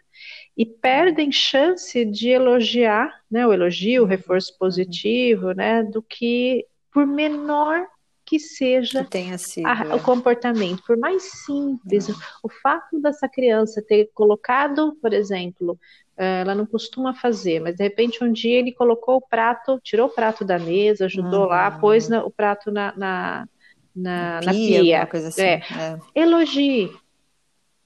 e 0.57 0.65
perdem 0.65 1.31
chance 1.31 2.03
de 2.03 2.29
elogiar, 2.29 3.13
né, 3.29 3.45
o 3.45 3.53
elogio, 3.53 4.01
o 4.01 4.07
reforço 4.07 4.53
uhum. 4.53 4.57
positivo, 4.57 5.51
né, 5.51 5.83
do 5.83 6.01
que 6.01 6.65
por 6.91 7.05
menor 7.05 7.85
que 8.25 8.39
seja 8.39 9.05
que 9.05 9.17
a, 9.63 9.83
é. 9.85 9.93
o 9.93 10.01
comportamento, 10.01 10.81
por 10.83 10.97
mais 10.97 11.21
simples, 11.45 12.09
é. 12.09 12.13
o 12.41 12.49
fato 12.49 12.99
dessa 12.99 13.29
criança 13.29 13.79
ter 13.87 14.09
colocado, 14.11 14.97
por 14.99 15.13
exemplo, 15.13 15.77
eh, 16.17 16.41
ela 16.41 16.55
não 16.55 16.65
costuma 16.65 17.13
fazer, 17.13 17.59
mas 17.59 17.75
de 17.75 17.83
repente 17.83 18.23
um 18.23 18.31
dia 18.31 18.57
ele 18.57 18.71
colocou 18.71 19.17
o 19.17 19.21
prato, 19.21 19.79
tirou 19.83 20.07
o 20.07 20.11
prato 20.11 20.43
da 20.43 20.57
mesa, 20.57 21.05
ajudou 21.05 21.41
uhum. 21.41 21.49
lá, 21.49 21.69
pôs 21.69 22.09
na, 22.09 22.23
o 22.23 22.31
prato 22.31 22.71
na, 22.71 22.95
na, 22.97 23.47
na, 23.95 24.41
na 24.41 24.51
pia, 24.51 24.81
pia. 24.81 25.05
Coisa 25.05 25.27
assim. 25.29 25.41
é. 25.41 25.55
É. 25.55 25.99
elogie. 26.15 26.91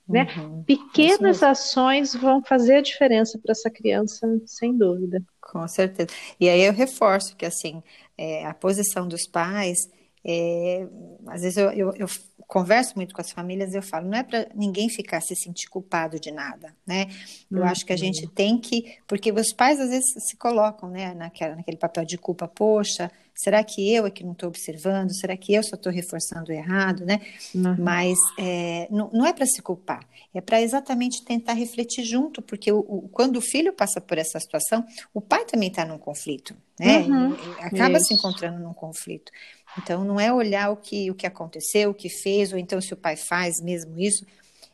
Né? 0.07 0.27
Uhum. 0.37 0.63
Pequenas 0.63 1.43
ações 1.43 2.15
vão 2.15 2.41
fazer 2.41 2.75
a 2.75 2.81
diferença 2.81 3.37
para 3.37 3.51
essa 3.51 3.69
criança, 3.69 4.25
sem 4.45 4.77
dúvida. 4.77 5.21
Com 5.41 5.67
certeza. 5.67 6.09
E 6.39 6.47
aí 6.47 6.61
eu 6.61 6.71
reforço 6.71 7.35
que 7.35 7.45
assim 7.45 7.83
é, 8.17 8.45
a 8.45 8.53
posição 8.53 9.05
dos 9.05 9.27
pais 9.27 9.89
é, 10.29 10.85
às 11.27 11.41
vezes 11.41 11.57
eu, 11.57 11.71
eu, 11.71 11.93
eu, 11.95 12.07
converso 12.47 12.93
muito 12.95 13.13
com 13.13 13.19
as 13.19 13.31
famílias 13.31 13.73
e 13.73 13.77
eu 13.77 13.81
falo, 13.81 14.07
não 14.07 14.17
é 14.17 14.23
para 14.23 14.47
ninguém 14.55 14.87
ficar 14.87 15.19
se 15.19 15.35
sentir 15.35 15.67
culpado 15.67 16.17
de 16.17 16.31
nada, 16.31 16.73
né? 16.85 17.07
Eu 17.51 17.57
uhum. 17.57 17.63
acho 17.65 17.85
que 17.85 17.91
a 17.91 17.97
gente 17.97 18.23
uhum. 18.23 18.31
tem 18.31 18.57
que, 18.57 18.99
porque 19.05 19.33
os 19.33 19.51
pais 19.51 19.81
às 19.81 19.89
vezes 19.89 20.13
se 20.17 20.37
colocam, 20.37 20.89
né, 20.89 21.13
naquela, 21.13 21.57
naquele 21.57 21.75
papel 21.75 22.05
de 22.05 22.17
culpa, 22.17 22.47
poxa, 22.47 23.11
será 23.37 23.63
que 23.63 23.93
eu 23.93 24.05
é 24.05 24.11
que 24.11 24.23
não 24.23 24.31
estou 24.31 24.49
observando? 24.49 25.11
Será 25.13 25.37
que 25.37 25.53
eu 25.53 25.61
só 25.63 25.75
estou 25.75 25.91
reforçando 25.91 26.51
errado, 26.51 27.05
né? 27.05 27.21
Uhum. 27.53 27.75
Mas 27.77 28.17
é, 28.37 28.87
não, 28.89 29.09
não, 29.13 29.25
é 29.25 29.31
para 29.31 29.45
se 29.45 29.61
culpar, 29.61 30.05
é 30.33 30.41
para 30.41 30.61
exatamente 30.61 31.23
tentar 31.23 31.53
refletir 31.53 32.03
junto, 32.03 32.41
porque 32.41 32.71
o, 32.71 32.79
o, 32.79 33.07
quando 33.09 33.37
o 33.37 33.41
filho 33.41 33.71
passa 33.71 34.01
por 34.01 34.17
essa 34.17 34.39
situação, 34.39 34.83
o 35.13 35.21
pai 35.21 35.45
também 35.45 35.69
está 35.69 35.85
num 35.85 35.99
conflito, 35.99 36.55
né? 36.79 36.99
Uhum. 36.99 37.33
acaba 37.59 37.97
Isso. 37.97 38.07
se 38.07 38.13
encontrando 38.15 38.59
num 38.59 38.73
conflito. 38.73 39.31
Então, 39.77 40.03
não 40.03 40.19
é 40.19 40.33
olhar 40.33 40.71
o 40.71 40.77
que, 40.77 41.11
o 41.11 41.15
que 41.15 41.27
aconteceu, 41.27 41.91
o 41.91 41.93
que 41.93 42.09
fez, 42.09 42.51
ou 42.51 42.57
então 42.57 42.81
se 42.81 42.93
o 42.93 42.97
pai 42.97 43.15
faz 43.15 43.61
mesmo 43.61 43.99
isso. 43.99 44.25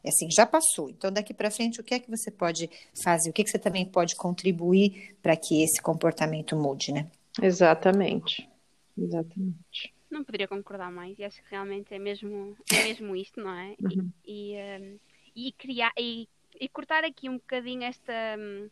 É 0.04 0.10
assim, 0.10 0.30
já 0.30 0.46
passou. 0.46 0.90
Então, 0.90 1.12
daqui 1.12 1.34
para 1.34 1.50
frente, 1.50 1.80
o 1.80 1.84
que 1.84 1.94
é 1.94 2.00
que 2.00 2.10
você 2.10 2.30
pode 2.30 2.70
fazer? 3.04 3.30
O 3.30 3.34
que, 3.34 3.42
é 3.42 3.46
que 3.46 3.52
você 3.52 3.60
também 3.60 3.86
pode 3.86 4.16
contribuir 4.16 5.16
para 5.22 5.36
que 5.36 5.64
esse 5.64 5.82
comportamento 5.82 6.56
mude, 6.56 6.92
né? 6.92 7.08
Exatamente. 7.42 8.50
Exatamente. 8.98 9.94
Não 10.10 10.24
poderia 10.24 10.48
concordar 10.48 10.92
mais. 10.92 11.18
E 11.18 11.24
acho 11.24 11.42
que 11.44 11.50
realmente 11.50 11.94
é 11.94 12.00
mesmo, 12.00 12.56
é 12.72 12.84
mesmo 12.84 13.16
isto, 13.16 13.42
não 13.42 13.52
é? 13.52 13.76
Uhum. 13.82 14.12
E, 14.26 14.54
e, 14.54 14.82
um, 14.82 15.00
e, 15.36 15.52
criar, 15.54 15.92
e, 15.98 16.28
e 16.60 16.70
cortar 16.70 17.04
aqui 17.04 17.30
um 17.30 17.38
bocadinho 17.38 17.84
esta. 17.84 18.14
Um, 18.38 18.70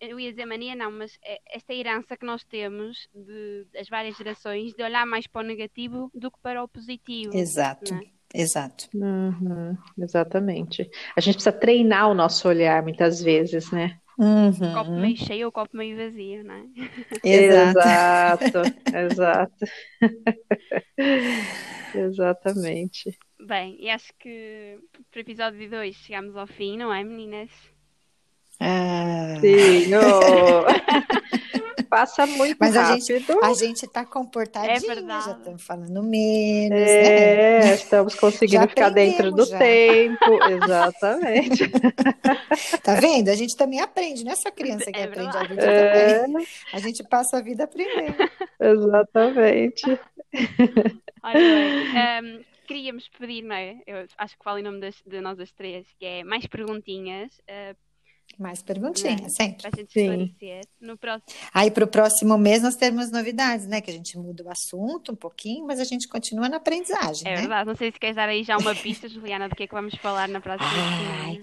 eu 0.00 0.18
ia 0.20 0.30
dizer 0.30 0.46
mania, 0.46 0.76
não, 0.76 0.92
mas 0.92 1.18
é 1.24 1.40
esta 1.46 1.74
herança 1.74 2.16
que 2.16 2.24
nós 2.24 2.44
temos 2.44 3.08
de, 3.12 3.66
das 3.72 3.88
várias 3.88 4.16
gerações 4.16 4.72
de 4.74 4.82
olhar 4.82 5.04
mais 5.04 5.26
para 5.26 5.42
o 5.42 5.48
negativo 5.48 6.08
do 6.14 6.30
que 6.30 6.38
para 6.40 6.62
o 6.62 6.68
positivo. 6.68 7.36
Exato. 7.36 7.92
É? 7.92 8.00
Exato. 8.34 8.88
Uhum, 8.94 9.76
exatamente. 9.98 10.88
A 11.16 11.20
gente 11.20 11.34
precisa 11.34 11.52
treinar 11.52 12.08
o 12.08 12.14
nosso 12.14 12.48
olhar 12.48 12.82
muitas 12.82 13.20
vezes, 13.20 13.70
né? 13.70 14.00
Uhum. 14.18 14.74
Copo 14.74 14.90
meio 14.90 15.16
cheio 15.16 15.46
ou 15.46 15.52
copo 15.52 15.76
meio 15.76 15.96
vazio, 15.96 16.44
não 16.44 16.54
é? 16.54 16.64
Exato, 17.24 18.62
exato. 18.94 19.64
Exatamente. 21.94 23.18
Bem, 23.40 23.76
e 23.80 23.90
acho 23.90 24.12
que 24.18 24.78
para 25.10 25.18
o 25.18 25.20
episódio 25.20 25.68
2 25.68 25.96
chegamos 25.96 26.36
ao 26.36 26.46
fim, 26.46 26.76
não 26.76 26.92
é, 26.92 27.02
meninas? 27.02 27.50
Ah. 28.64 29.34
Sim, 29.40 29.90
oh. 29.96 31.32
passa 31.92 32.26
muito 32.26 32.56
Mas 32.58 32.74
rápido. 32.74 32.92
a 32.92 32.96
gente, 32.96 33.26
a 33.42 33.52
gente 33.52 33.86
tá 33.86 34.02
comportadinho, 34.06 34.90
é 34.90 34.94
verdade. 34.94 35.26
já 35.26 35.32
estamos 35.32 35.62
falando 35.62 36.02
menos, 36.02 36.78
é, 36.78 37.60
né? 37.60 37.74
Estamos 37.74 38.14
conseguindo 38.14 38.66
ficar 38.66 38.88
dentro 38.88 39.30
do 39.30 39.44
já. 39.44 39.58
tempo, 39.58 40.24
exatamente. 40.48 41.68
tá 42.82 42.94
vendo? 42.94 43.28
A 43.28 43.34
gente 43.34 43.54
também 43.58 43.78
aprende, 43.78 44.24
não 44.24 44.32
é 44.32 44.36
só 44.36 44.50
criança 44.50 44.90
que 44.90 44.98
é 44.98 45.04
aprende, 45.04 45.36
a 45.36 45.44
gente 45.44 45.60
é. 45.60 46.18
também. 46.20 46.46
A 46.72 46.78
gente 46.78 47.04
passa 47.04 47.36
a 47.36 47.42
vida 47.42 47.64
aprendendo. 47.64 48.30
Exatamente. 48.58 50.00
Olha, 51.22 51.38
um, 51.38 51.98
ehm, 51.98 52.44
queríamos 52.66 53.06
pedir, 53.18 53.42
não 53.42 53.54
é? 53.54 53.76
Eu 53.86 54.06
acho 54.16 54.38
que 54.38 54.42
falo 54.42 54.58
em 54.58 54.62
nome 54.62 54.80
das, 54.80 54.94
de 55.06 55.20
nós 55.20 55.38
as 55.38 55.52
três, 55.52 55.86
que 55.98 56.06
é 56.06 56.24
mais 56.24 56.46
perguntinhas. 56.46 57.38
Uh, 57.40 57.76
mais 58.40 58.62
perguntinhas, 58.62 59.20
é? 59.20 59.28
sempre. 59.28 59.62
Para 59.62 59.70
a 59.74 59.80
gente 59.80 59.98
esclarecer. 59.98 60.60
No 60.80 60.96
próximo... 60.96 61.24
Aí, 61.52 61.70
para 61.70 61.84
o 61.84 61.88
próximo 61.88 62.38
mês, 62.38 62.62
nós 62.62 62.76
temos 62.76 63.10
novidades, 63.10 63.66
né? 63.66 63.80
Que 63.80 63.90
a 63.90 63.94
gente 63.94 64.16
muda 64.18 64.44
o 64.44 64.50
assunto 64.50 65.12
um 65.12 65.16
pouquinho, 65.16 65.66
mas 65.66 65.80
a 65.80 65.84
gente 65.84 66.08
continua 66.08 66.48
na 66.48 66.56
aprendizagem. 66.56 67.26
É 67.26 67.34
né? 67.34 67.40
verdade. 67.40 67.68
Não 67.68 67.76
sei 67.76 67.92
se 67.92 67.98
queres 67.98 68.16
dar 68.16 68.28
aí 68.28 68.42
já 68.44 68.56
uma 68.56 68.74
pista, 68.74 69.08
Juliana, 69.08 69.48
do 69.48 69.54
que 69.54 69.64
é 69.64 69.66
que 69.66 69.74
vamos 69.74 69.94
falar 69.96 70.28
na 70.28 70.40
próxima 70.40 70.70
semana. 70.70 71.40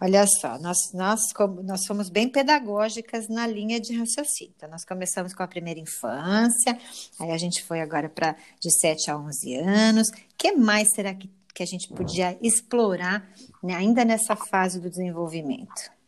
Olha 0.00 0.26
só, 0.26 0.58
nós, 0.58 0.78
nós, 0.94 1.20
nós 1.64 1.86
fomos 1.86 2.08
bem 2.08 2.28
pedagógicas 2.28 3.28
na 3.28 3.46
linha 3.46 3.80
de 3.80 3.96
raciocínio. 3.96 4.54
Então, 4.56 4.68
nós 4.70 4.84
começamos 4.84 5.34
com 5.34 5.42
a 5.42 5.48
primeira 5.48 5.80
infância, 5.80 6.78
aí 7.18 7.30
a 7.30 7.38
gente 7.38 7.62
foi 7.62 7.80
agora 7.80 8.08
para 8.08 8.36
de 8.60 8.70
7 8.70 9.10
a 9.10 9.16
11 9.16 9.54
anos. 9.56 10.08
O 10.08 10.12
que 10.36 10.52
mais 10.52 10.88
será 10.94 11.14
que, 11.14 11.30
que 11.54 11.62
a 11.62 11.66
gente 11.66 11.88
podia 11.88 12.38
explorar 12.42 13.28
né, 13.62 13.74
ainda 13.74 14.04
nessa 14.04 14.36
fase 14.36 14.80
do 14.80 14.88
desenvolvimento? 14.88 15.99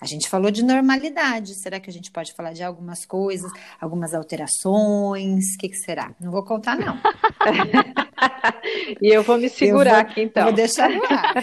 A 0.00 0.06
gente 0.06 0.28
falou 0.28 0.50
de 0.50 0.62
normalidade. 0.62 1.54
Será 1.60 1.80
que 1.80 1.90
a 1.90 1.92
gente 1.92 2.10
pode 2.10 2.32
falar 2.32 2.52
de 2.52 2.62
algumas 2.62 3.04
coisas, 3.04 3.50
algumas 3.80 4.14
alterações? 4.14 5.54
O 5.54 5.58
que, 5.58 5.68
que 5.68 5.76
será? 5.76 6.14
Não 6.20 6.30
vou 6.30 6.44
contar, 6.44 6.76
não. 6.76 6.98
e 9.00 9.08
eu 9.08 9.22
vou 9.22 9.38
me 9.38 9.48
segurar 9.48 10.02
vou, 10.02 10.10
aqui, 10.10 10.22
então. 10.22 10.44
Vou 10.44 10.52
deixar 10.52 10.90
no 10.90 11.02
ar. 11.04 11.34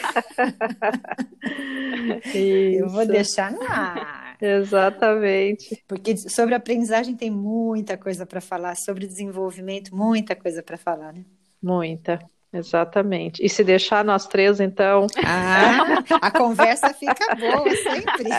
eu 2.35 2.89
vou 2.89 3.05
deixar 3.05 3.51
no 3.51 3.63
ar. 3.63 4.37
Exatamente. 4.41 5.83
Porque 5.87 6.17
sobre 6.17 6.55
aprendizagem 6.55 7.15
tem 7.15 7.31
muita 7.31 7.97
coisa 7.97 8.25
para 8.25 8.41
falar, 8.41 8.75
sobre 8.75 9.07
desenvolvimento, 9.07 9.95
muita 9.95 10.35
coisa 10.35 10.61
para 10.61 10.77
falar, 10.77 11.13
né? 11.13 11.23
Muita. 11.61 12.19
Exatamente. 12.53 13.43
E 13.43 13.49
se 13.49 13.63
deixar 13.63 14.05
nós 14.05 14.27
três, 14.27 14.59
então. 14.59 15.07
Ah, 15.25 16.03
a 16.21 16.29
conversa 16.29 16.93
fica 16.93 17.35
boa 17.35 17.75
sempre. 17.75 18.29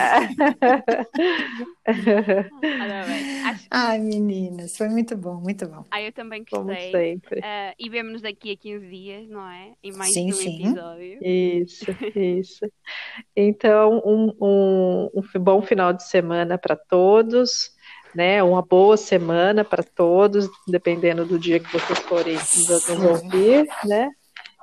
Ai, 3.69 3.99
meninas, 3.99 4.77
foi 4.77 4.87
muito 4.87 5.17
bom, 5.17 5.35
muito 5.35 5.67
bom. 5.67 5.83
Ah, 5.91 6.01
eu 6.01 6.13
também 6.13 6.45
gostei. 6.49 6.59
Como 6.59 6.73
sempre. 6.91 7.39
Uh, 7.39 7.75
e 7.77 7.89
vemos-nos 7.89 8.21
daqui 8.21 8.53
a 8.53 8.57
15 8.57 8.87
dias, 8.87 9.27
não 9.27 9.45
é? 9.49 9.73
Em 9.83 9.91
mais 9.91 10.13
sim, 10.13 10.29
um 10.29 10.33
sim. 10.33 10.63
episódio. 10.63 11.19
Isso, 11.21 11.85
isso. 12.15 12.71
Então, 13.35 14.01
um, 14.05 14.33
um, 14.41 15.09
um 15.13 15.39
bom 15.41 15.61
final 15.61 15.91
de 15.91 16.03
semana 16.07 16.57
para 16.57 16.77
todos 16.77 17.74
né? 18.15 18.41
Uma 18.41 18.61
boa 18.61 18.97
semana 18.97 19.63
para 19.63 19.83
todos, 19.83 20.47
dependendo 20.67 21.25
do 21.25 21.37
dia 21.37 21.59
que 21.59 21.71
vocês 21.71 21.99
forem 21.99 22.35
nos 22.35 22.89
ouvir, 22.89 23.67
né? 23.83 24.09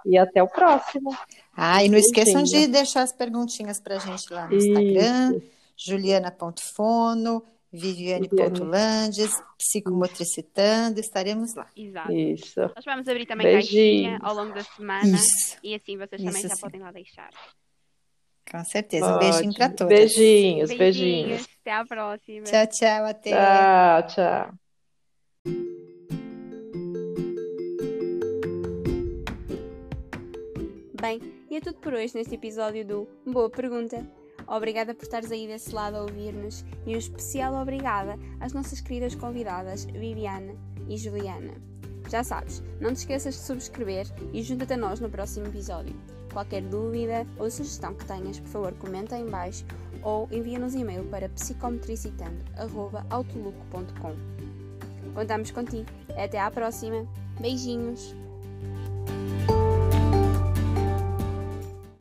E 0.05 0.19
até 0.19 0.43
o 0.43 0.49
próximo. 0.49 1.17
Ah, 1.57 1.85
e 1.85 1.89
não 1.89 1.99
esqueçam 1.99 2.43
de 2.43 2.67
deixar 2.67 3.03
as 3.03 3.13
perguntinhas 3.13 3.79
para 3.79 3.97
a 3.97 3.99
gente 3.99 4.33
lá 4.33 4.49
no 4.49 4.57
Isso. 4.57 4.67
Instagram, 4.69 5.41
juliana.fono, 5.77 7.45
Viviane 7.73 8.29
Viviane. 8.29 8.29
Portulandes, 8.29 9.31
Psicomotricitando, 9.59 11.01
estaremos 11.01 11.55
lá. 11.55 11.67
Exato. 11.77 12.13
Isso. 12.13 12.61
Nós 12.61 12.85
vamos 12.85 13.07
abrir 13.09 13.27
também 13.27 13.47
Beijinhos. 13.47 14.11
caixinha 14.11 14.19
ao 14.23 14.35
longo 14.35 14.55
da 14.55 14.63
semana 14.65 15.05
Isso, 15.07 15.57
e 15.63 15.75
assim 15.75 15.97
vocês 15.97 16.23
também 16.23 16.41
Isso 16.41 16.49
já 16.49 16.55
sim. 16.55 16.61
podem 16.61 16.81
lá 16.81 16.91
deixar. 16.91 17.31
com 18.51 18.65
certeza. 18.65 19.17
Um 19.17 19.19
beijinho 19.19 19.55
para 19.55 19.67
Ótimo. 19.67 19.77
todas. 19.79 19.99
Beijinhos, 19.99 20.71
beijinhos. 20.75 21.47
Até 21.63 21.73
à 21.73 21.85
próxima. 21.85 22.45
Tchau, 22.45 22.67
tchau, 22.67 23.05
até. 23.05 23.31
Tchau, 23.31 24.07
tchau. 24.09 24.55
Bem, 31.01 31.21
e 31.49 31.57
é 31.57 31.61
tudo 31.61 31.79
por 31.79 31.95
hoje 31.95 32.17
neste 32.17 32.35
episódio 32.35 32.85
do 32.85 33.09
Boa 33.25 33.49
Pergunta. 33.49 34.05
Obrigada 34.49 34.93
por 34.93 35.05
estares 35.05 35.31
aí 35.31 35.47
desse 35.47 35.73
lado 35.73 35.97
a 35.97 36.03
ouvir-nos 36.03 36.65
e 36.85 36.95
um 36.97 36.99
especial 36.99 37.55
obrigada 37.55 38.19
às 38.41 38.53
nossas 38.53 38.81
queridas 38.81 39.15
convidadas 39.15 39.85
Viviana 39.85 40.55
e 40.89 40.97
Juliana. 40.97 41.55
Já 42.11 42.25
sabes, 42.25 42.61
não 42.81 42.93
te 42.93 42.99
esqueças 42.99 43.35
de 43.35 43.41
subscrever 43.41 44.07
e 44.33 44.43
junta-te 44.43 44.73
a 44.73 44.77
nós 44.77 44.99
no 44.99 45.09
próximo 45.09 45.47
episódio. 45.47 45.95
Qualquer 46.33 46.63
dúvida 46.63 47.25
ou 47.39 47.49
sugestão 47.51 47.95
que 47.95 48.05
tenhas, 48.05 48.41
por 48.41 48.49
favor, 48.49 48.75
comenta 48.75 49.17
em 49.17 49.27
baixo 49.27 49.65
ou 50.03 50.27
envia-nos 50.31 50.75
e-mail 50.75 51.05
para 51.05 51.29
psicometricitando.autoluco.com. 51.29 54.15
Contamos 55.15 55.51
contigo. 55.51 55.87
Até 56.17 56.41
à 56.41 56.51
próxima. 56.51 57.07
Beijinhos! 57.41 58.15